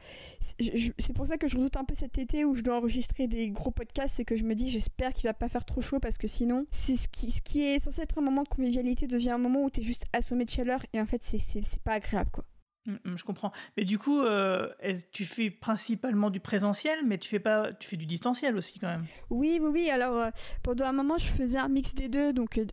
[0.98, 3.48] c'est pour ça que je redoute un peu cet été où je dois enregistrer des
[3.48, 6.18] gros podcasts, c'est que je me dis, j'espère qu'il va pas faire trop chaud parce
[6.18, 9.30] que sinon, c'est ce qui, ce qui est censé être un moment de convivialité devient
[9.30, 12.44] un moment où t'es juste assommé de chaleur et en fait, c'est pas agréable, quoi.
[12.88, 13.52] Mm, mm, je comprends.
[13.76, 14.68] Mais du coup, euh,
[15.12, 18.88] tu fais principalement du présentiel, mais tu fais pas, tu fais du distanciel aussi quand
[18.88, 19.04] même.
[19.30, 19.90] Oui, oui, oui.
[19.90, 20.30] Alors euh,
[20.62, 22.64] pendant un moment, je faisais un mix des deux, donc euh,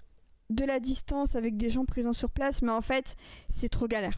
[0.50, 3.16] de la distance avec des gens présents sur place, mais en fait,
[3.50, 4.18] c'est trop galère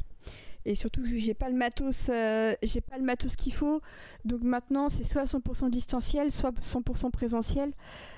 [0.68, 3.82] et surtout j'ai pas le matos euh, j'ai pas le matos qu'il faut.
[4.26, 7.72] Donc maintenant c'est soit 100% distanciel soit 100% présentiel.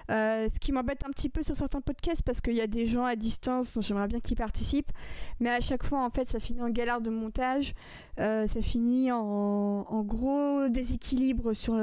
[0.09, 2.87] Euh, ce qui m'embête un petit peu sur certains podcasts parce qu'il y a des
[2.87, 4.91] gens à distance dont j'aimerais bien qu'ils participent.
[5.39, 7.73] Mais à chaque fois en fait ça finit en galère de montage.
[8.19, 11.75] Euh, ça finit en, gros déséquilibre sur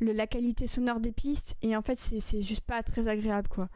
[0.00, 1.54] la qualité sonore des pistes.
[1.62, 3.68] Et en fait c'est juste pas très agréable quoi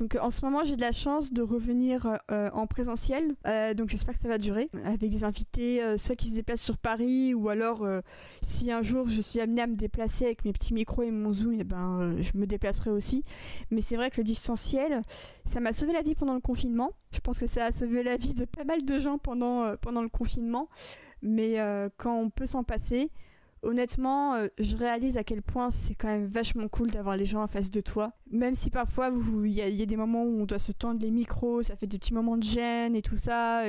[0.00, 3.34] donc en ce moment, j'ai de la chance de revenir euh, en présentiel.
[3.46, 6.62] Euh, donc j'espère que ça va durer avec des invités, euh, soit qui se déplacent
[6.62, 7.86] sur Paris ou alors
[8.40, 11.32] si un jour je suis amenée à me déplacer avec mes petits micros et mon
[11.32, 13.24] zoom, eh ben je me déplacerai aussi.
[13.70, 15.02] Mais c'est vrai que le distanciel,
[15.44, 16.92] ça m'a sauvé la vie pendant le confinement.
[17.12, 20.02] Je pense que ça a sauvé la vie de pas mal de gens pendant pendant
[20.02, 20.68] le confinement.
[21.20, 21.56] Mais
[21.98, 23.10] quand on peut s'en passer,
[23.62, 27.42] honnêtement, euh, je réalise à quel point c'est quand même vachement cool d'avoir les gens
[27.42, 28.12] en face de toi.
[28.30, 29.10] Même si parfois
[29.44, 31.98] il y, a des moments où on doit se tendre les micros, ça fait des
[31.98, 33.64] petits moments de gêne et tout ça.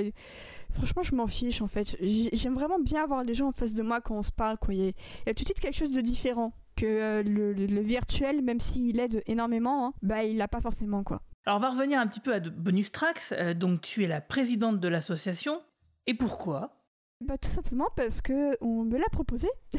[0.72, 1.98] franchement, je m'en fiche en fait.
[2.02, 4.58] J'aime vraiment bien avoir les gens en face de moi quand on se parle.
[4.70, 8.60] Il y, a tout de suite quelque chose de différent que euh, le, virtuel, même
[8.60, 11.22] s'il aide énormément, hein, bah il l'a pas forcément quoi.
[11.46, 13.34] Alors on va revenir un petit peu à Bonus Tracks.
[13.34, 15.62] Euh, donc tu es la présidente de l'association.
[16.08, 16.81] Et pourquoi?
[17.22, 19.48] Bah, tout simplement parce que on me l'a proposé.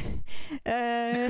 [0.69, 1.29] euh...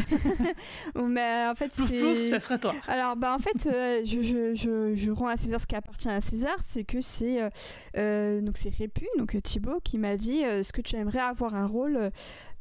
[1.08, 2.26] mais en fait, c'est.
[2.26, 2.74] ça serait toi.
[2.86, 6.08] Alors, bah, en fait, euh, je, je, je, je, rends à César ce qui appartient
[6.08, 7.50] à César, c'est que c'est euh,
[7.96, 11.66] euh donc c'est Répu, donc Thibaut, qui m'a dit est-ce que tu aimerais avoir un
[11.66, 12.10] rôle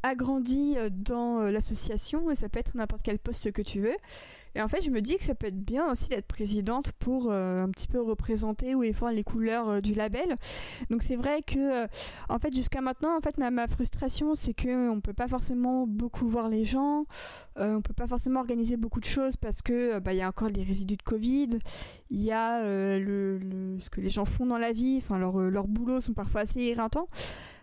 [0.03, 3.95] agrandi dans l'association et ça peut être n'importe quel poste que tu veux.
[4.55, 7.31] Et en fait, je me dis que ça peut être bien aussi d'être présidente pour
[7.31, 10.35] euh, un petit peu représenter ou défendre les couleurs euh, du label.
[10.89, 11.87] Donc c'est vrai que, euh,
[12.29, 16.27] en fait, jusqu'à maintenant, en fait, ma, frustration, c'est que on peut pas forcément beaucoup
[16.27, 17.05] voir les gens,
[17.57, 20.63] on peut pas forcément organiser beaucoup de choses parce que bah, y a encore des
[20.63, 21.49] résidus de Covid,
[22.09, 22.63] il y a
[22.99, 26.41] le, ce que les gens font dans la vie, enfin leurs leur boulot sont parfois
[26.41, 27.07] assez éreintants.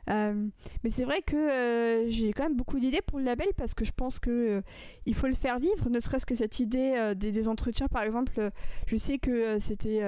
[0.09, 0.49] Euh,
[0.83, 3.85] mais c'est vrai que euh, j'ai quand même beaucoup d'idées pour le label parce que
[3.85, 4.61] je pense que euh,
[5.07, 8.51] il faut le faire vivre, ne serait-ce que cette idée des, entretiens, par exemple.
[8.87, 10.03] je sais que c'était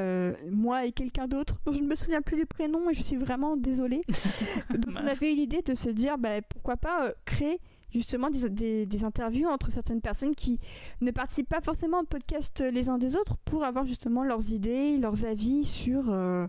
[0.50, 3.16] moi et quelqu'un d'autre dont je ne me souviens plus du prénom et je suis
[3.16, 4.00] vraiment désolée.
[4.70, 7.60] Donc on avait eu l'idée de se dire bah, pourquoi pas créer
[7.92, 10.60] justement des, des, interviews entre certaines personnes qui
[11.00, 14.98] ne participent pas forcément au podcast les uns des autres pour avoir justement leurs idées,
[14.98, 16.46] leurs avis sur euh,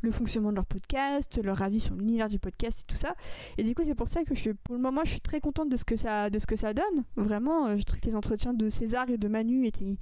[0.00, 3.14] le fonctionnement de leur podcast, leur avis sur l'univers du podcast et tout ça.
[3.58, 5.68] Et du coup, c'est pour ça que je, pour le moment, je suis très contente
[5.68, 7.04] de ce que ça, de ce que ça donne.
[7.16, 9.96] Vraiment, euh, je trouve que les entretiens de César et de Manu étaient,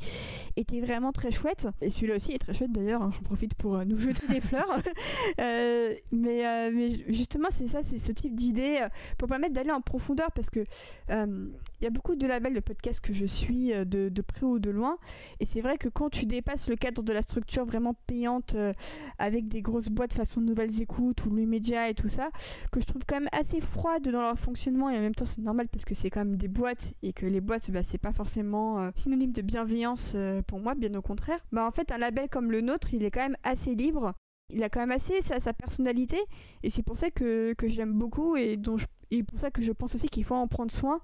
[0.56, 1.68] étaient vraiment très chouettes.
[1.80, 3.02] Et celui-là aussi est très chouette d'ailleurs.
[3.02, 3.10] Hein.
[3.12, 4.80] J'en profite pour euh, nous jeter des fleurs.
[5.38, 8.86] mais, mais justement, c'est ça, c'est ce type d'idées
[9.18, 10.64] pour permettre d'aller en profondeur parce que
[11.08, 11.46] il euh,
[11.80, 14.70] y a beaucoup de labels de podcasts que je suis euh, de, près ou de
[14.70, 14.98] loin.
[15.40, 18.72] Et c'est vrai que quand tu dépasses le cadre de la structure vraiment payante euh,
[19.18, 21.48] avec des grosses boîtes façon Nouvelles Écoutes ou Louis
[21.88, 22.30] et tout ça,
[22.70, 25.40] que je trouve quand même assez froide dans leur fonctionnement et en même temps c'est
[25.40, 28.12] normal parce que c'est quand même des boîtes et que les boîtes bah, c'est pas
[28.12, 30.16] forcément synonyme de bienveillance
[30.46, 31.40] pour moi, bien au contraire.
[31.52, 34.14] Bah en fait un label comme le nôtre il est quand même assez libre
[34.52, 36.18] il a quand même assez sa, personnalité
[36.62, 39.62] et c'est pour ça que, que j'aime beaucoup et dont je et pour ça que
[39.62, 41.00] je pense aussi qu'il faut en prendre soin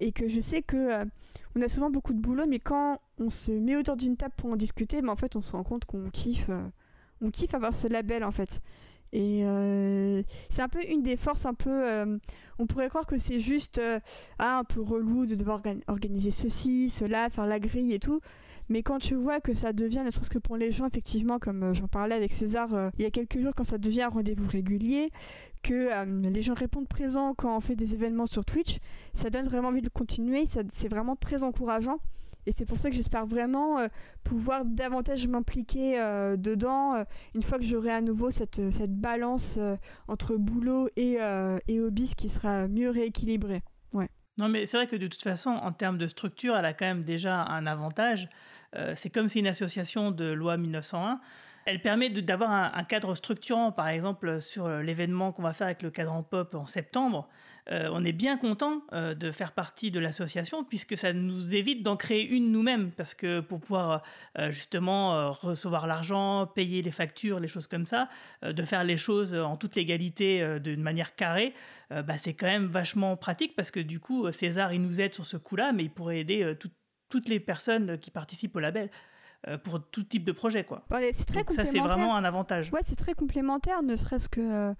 [0.00, 1.04] et que je sais que euh,
[1.54, 4.50] on a souvent beaucoup de boulot, mais quand on se met autour d'une table pour
[4.50, 6.62] en discuter, mais en fait on se rend compte qu'on kiffe, euh,
[7.22, 8.60] on kiffe avoir ce label en fait.
[9.12, 11.84] Et euh, c'est un peu une des forces, un peu.
[12.58, 13.80] on pourrait croire que c'est juste
[14.38, 18.20] ah, un peu relou de devoir organiser ceci, cela, faire la grille et tout.
[18.68, 21.62] Mais quand tu vois que ça devient, ne serait-ce que pour les gens, effectivement, comme
[21.62, 24.08] euh, j'en parlais avec César euh, il y a quelques jours, quand ça devient un
[24.08, 25.10] rendez-vous régulier,
[25.62, 28.78] que euh, les gens répondent présents quand on fait des événements sur Twitch,
[29.14, 31.98] ça donne vraiment envie de continuer, c'est vraiment très encourageant.
[32.48, 33.78] Et c'est pour ça que j'espère vraiment
[34.22, 35.96] pouvoir davantage m'impliquer
[36.38, 37.04] dedans
[37.34, 39.58] une fois que j'aurai à nouveau cette, cette balance
[40.06, 41.18] entre boulot et,
[41.66, 43.62] et hobby, qui sera mieux rééquilibrée.
[43.92, 44.08] Ouais.
[44.38, 46.86] Non, mais c'est vrai que de toute façon, en termes de structure, elle a quand
[46.86, 48.28] même déjà un avantage.
[48.74, 51.20] Euh, c'est comme si une association de loi 1901,
[51.64, 55.90] elle permet d'avoir un, cadre structurant, par exemple sur l'événement qu'on va faire avec le
[55.90, 57.28] cadran pop en septembre.
[57.72, 61.82] Euh, on est bien content euh, de faire partie de l'association puisque ça nous évite
[61.82, 64.04] d'en créer une nous-mêmes parce que pour pouvoir
[64.50, 68.08] justement recevoir l'argent, payer les factures, les choses comme ça,
[68.42, 71.52] de faire les choses en toute légalité d'une manière carrée,
[71.90, 75.26] bah, c'est quand même vachement pratique parce que du coup César il nous aide sur
[75.26, 76.54] ce coup-là, mais il pourrait aider
[77.16, 78.90] toutes les personnes qui participent au label.
[79.48, 80.82] Euh, pour tout type de projet, quoi.
[81.12, 82.72] c'est très ça, c'est vraiment un avantage.
[82.72, 84.74] Ouais, c'est très complémentaire, ne serait-ce que, euh,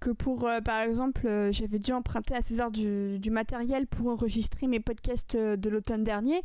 [0.00, 4.68] que pour, euh, par exemple, j'avais dû emprunter à César du, du, matériel pour enregistrer
[4.68, 6.40] mes podcasts de l'automne dernier.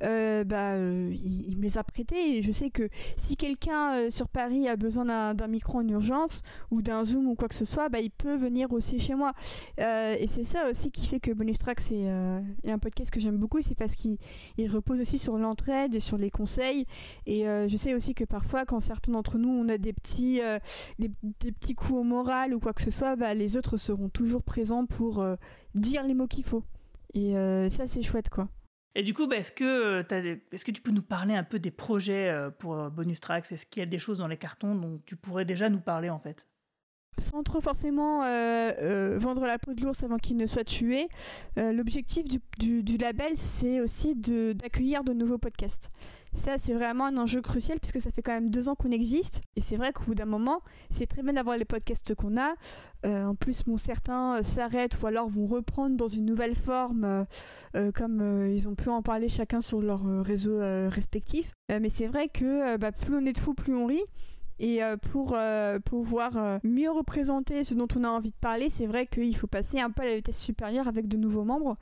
[0.00, 4.74] bah, il, me les a prêtés et je sais que si quelqu'un sur Paris a
[4.74, 6.42] besoin d'un micro en urgence
[6.72, 9.32] ou d'un Zoom ou quoi que ce soit, bah, il peut venir aussi chez moi.
[9.78, 13.62] et c'est ça aussi qui fait que Bonus Track, c'est un podcast que j'aime beaucoup,
[13.62, 14.18] c'est parce qu'il
[14.68, 16.86] repose aussi sur l'entraide et sur les conseils.
[17.26, 20.40] Et euh, je sais aussi que parfois, quand certains d'entre nous, on a des petits,
[20.42, 20.58] euh,
[20.98, 24.42] des, petits coups au moral ou quoi que ce soit, bah, les autres seront toujours
[24.42, 25.36] présents pour euh,
[25.74, 26.64] dire les mots qu'il faut.
[27.14, 27.34] Et
[27.68, 28.48] ça, c'est chouette, quoi.
[28.94, 32.34] Et du coup, bah, est-ce que, que tu peux nous parler un peu des projets
[32.58, 33.52] pour Bonus Tracks?
[33.52, 36.08] Est-ce qu'il y a des choses dans les cartons dont tu pourrais déjà nous parler
[36.08, 36.46] en fait?
[37.18, 38.20] Sans trop forcément
[39.18, 41.08] vendre la peau de l'ours avant qu'il ne soit tué,
[41.56, 42.26] l'objectif
[42.58, 45.90] du, label, c'est aussi d'accueillir de, nouveaux podcasts.
[46.34, 49.42] Ça, c'est vraiment un enjeu crucial puisque ça fait quand même deux ans qu'on existe.
[49.54, 52.54] Et c'est vrai qu'au bout d'un moment, c'est très bien d'avoir les podcasts qu'on a.
[53.04, 57.26] Euh, en plus, bon, certains euh, s'arrêtent ou alors vont reprendre dans une nouvelle forme,
[57.76, 60.58] euh, comme ils ont pu en parler chacun sur leur réseau
[60.88, 61.52] respectif.
[61.68, 64.04] mais c'est vrai que bah, plus on est de fous, plus on rit.
[64.64, 65.36] Et pour
[65.84, 69.80] pouvoir mieux représenter ce dont on a envie de parler, c'est vrai qu'il faut passer
[69.80, 71.76] un peu à la vitesse supérieure avec de nouveaux membres.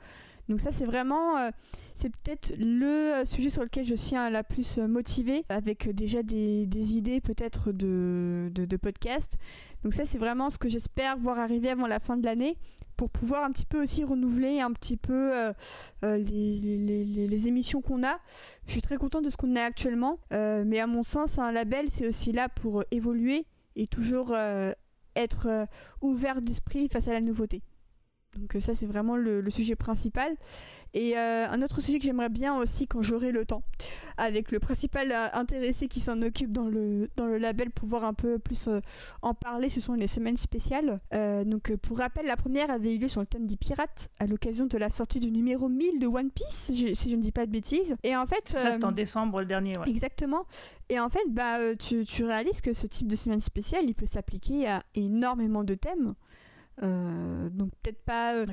[0.49, 1.49] Donc ça c'est vraiment, euh,
[1.93, 6.65] c'est peut-être le sujet sur lequel je suis hein, la plus motivée, avec déjà des,
[6.97, 9.37] idées peut-être de, de, podcast.
[9.83, 12.57] Donc ça c'est vraiment ce que j'espère voir arriver avant la fin de l'année
[12.97, 15.53] pour pouvoir un petit peu aussi renouveler un petit peu euh,
[16.03, 18.19] euh, les, émissions qu'on a.
[18.67, 21.89] Je suis très contente de ce qu'on a actuellement, mais à mon sens un label
[21.89, 24.35] c'est aussi là pour évoluer et toujours
[25.15, 25.67] être
[26.01, 27.61] ouvert d'esprit face à la nouveauté.
[28.37, 30.35] Donc euh, ça c'est vraiment le, sujet principal.
[30.93, 33.63] Et euh, un autre sujet que j'aimerais bien aussi quand j'aurai le temps,
[34.17, 38.13] avec le principal euh, intéressé qui s'en occupe dans le, dans le label, pouvoir un
[38.13, 38.69] peu plus
[39.21, 40.99] en parler, ce sont les semaines spéciales.
[41.45, 44.65] donc pour rappel, la première avait eu lieu sur le thème des pirates à l'occasion
[44.65, 47.51] de la sortie du numéro 1000 de One Piece, si je ne dis pas de
[47.51, 47.95] bêtises.
[48.03, 48.49] Et en fait...
[48.49, 49.89] Ça c'est en décembre le dernier, ouais.
[49.89, 50.45] Exactement.
[50.89, 54.05] Et en fait, bah, tu, tu réalises que ce type de semaine spéciale, il peut
[54.05, 56.15] s'appliquer à énormément de thèmes.
[56.83, 58.45] Euh, donc peut-être pas, euh,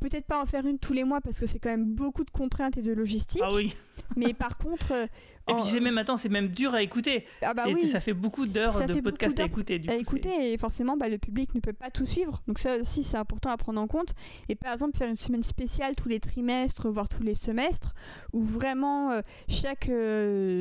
[0.00, 2.30] peut-être pas en faire une tous les mois parce que c'est quand même beaucoup de
[2.30, 3.42] contraintes et de logistique.
[3.44, 3.74] Ah oui.
[4.16, 5.08] mais par contre,
[5.48, 7.26] euh, et puis c'est même attends, c'est même dur à écouter.
[7.42, 7.88] Ah bah oui.
[7.88, 9.80] Ça fait beaucoup d'heures de podcast à écouter.
[9.88, 12.42] à écouter et forcément, bah, le public ne peut pas tout suivre.
[12.46, 14.14] Donc ça aussi, c'est important à prendre en compte.
[14.48, 17.94] Et par exemple, faire une semaine spéciale tous les trimestres, voire tous les semestres,
[18.32, 19.90] où vraiment chaque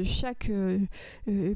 [0.04, 0.52] chaque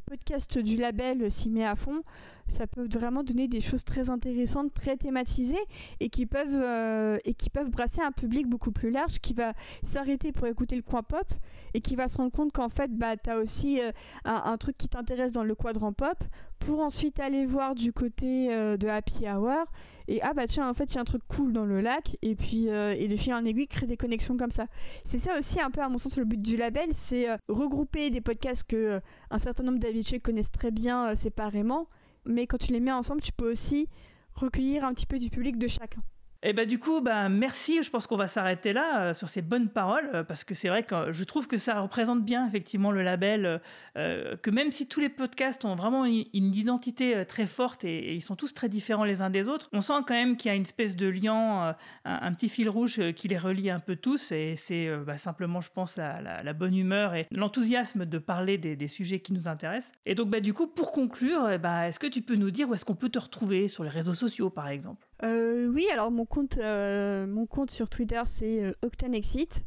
[0.05, 2.03] podcast du label s'y met à fond
[2.47, 5.63] ça peut vraiment donner des choses très intéressantes, très thématisées
[5.99, 9.53] et qui peuvent, euh, et qui peuvent brasser un public beaucoup plus large qui va
[9.84, 11.26] s'arrêter pour écouter le coin pop
[11.73, 13.91] et qui va se rendre compte qu'en fait, bah, tu as aussi euh,
[14.26, 16.24] un, truc qui t'intéresse dans le quadrant pop
[16.59, 19.66] pour ensuite aller voir du côté euh, de Happy Hour
[20.07, 22.16] et ah bah tiens en fait il y a un truc cool dans le lac
[22.22, 24.68] et puis et de fil en aiguille créer des connexions comme ça
[25.03, 28.22] c'est ça aussi un peu à mon sens le but du label c'est regrouper des
[28.22, 29.01] podcasts que
[29.32, 31.88] un certain nombre d'habitués connaissent très bien séparément
[32.26, 33.88] mais quand tu les mets ensemble, tu peux aussi
[34.34, 36.01] recueillir un petit peu du public de chacun.
[36.48, 37.82] Et bah du coup, bah merci.
[37.82, 40.70] Je pense qu'on va s'arrêter là euh, sur ces bonnes paroles euh, parce que c'est
[40.70, 43.62] vrai que je trouve que ça représente bien effectivement le label.
[43.98, 48.22] Euh, que même si tous les podcasts ont vraiment une, identité très forte et, ils
[48.22, 50.56] sont tous très différents les uns des autres, on sent quand même qu'il y a
[50.56, 51.76] une espèce de lien,
[52.06, 54.32] un, petit fil rouge qui les relie un peu tous.
[54.32, 59.20] Et c'est bah, simplement, je pense, la, bonne humeur et l'enthousiasme de parler des, sujets
[59.20, 59.91] qui nous intéressent.
[60.06, 62.70] Et donc, bah, du coup, pour conclure, eh bah, est-ce que tu peux nous dire
[62.70, 65.08] où est-ce qu'on peut te retrouver sur les réseaux sociaux, par exemple?
[65.24, 69.63] Euh, oui, alors mon compte, euh, mon compte sur Twitter c'est euh, Octanexit.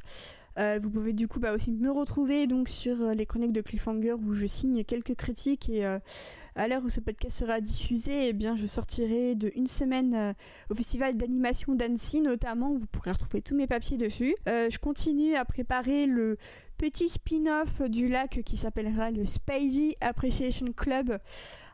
[0.83, 4.35] vous pouvez du coup bah, aussi me retrouver donc sur les chroniques de Cliffhanger où
[4.35, 8.67] je signe quelques critiques et à l'heure où ce podcast sera diffusé, eh bien je
[8.67, 10.35] sortirai de une semaine
[10.69, 14.35] au festival d'animation d'Annecy notamment vous pourrez retrouver tous mes papiers dessus.
[14.47, 16.39] je continue à préparer le
[16.77, 21.19] petit spin-off du lac qui s'appellera le Spidey Appreciation Club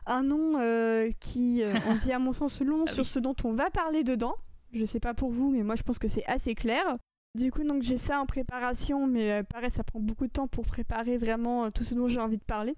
[0.05, 3.35] un nom euh, qui, euh, on dit à mon sens, long ah sur ce dont
[3.43, 4.35] on va parler dedans.
[4.71, 6.97] Je sais pas pour vous, mais moi je pense que c'est assez clair.
[7.35, 10.47] Du coup, donc j'ai ça en préparation, mais euh, pareil, ça prend beaucoup de temps
[10.47, 12.75] pour préparer vraiment tout ce dont j'ai envie de parler.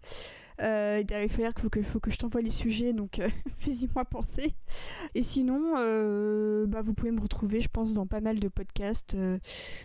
[0.59, 3.21] il faut qu'il faut que, faut que je t'envoie les sujets, donc
[3.55, 4.55] fais-y-moi penser.
[5.13, 5.73] Et sinon,
[6.67, 9.15] bah, vous pouvez me retrouver, je pense, dans pas mal de podcasts.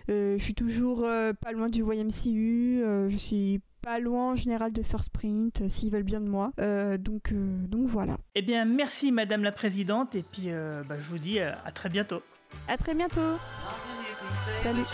[0.08, 5.02] je suis toujours pas loin du YMCU, je suis pas loin en général de faire
[5.02, 6.52] sprint euh, s'ils veulent bien de moi.
[6.60, 8.16] Euh, donc, euh, donc voilà.
[8.34, 10.48] Eh bien, merci Madame la Présidente et puis
[10.88, 12.22] bah, je vous dis à très bientôt.
[12.68, 13.36] À très bientôt.
[14.62, 14.84] Salut.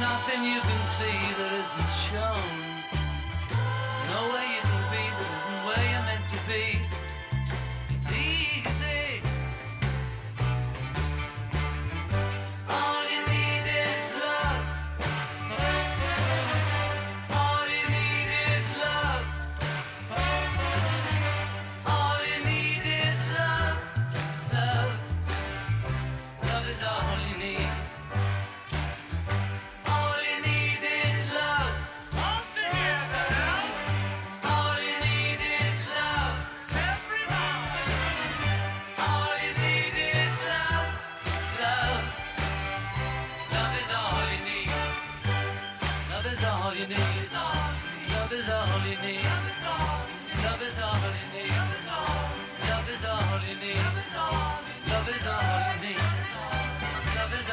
[0.00, 2.50] nothing you can see that isn't shown.
[3.48, 6.85] There's no way you can be that isn't where you're meant to be.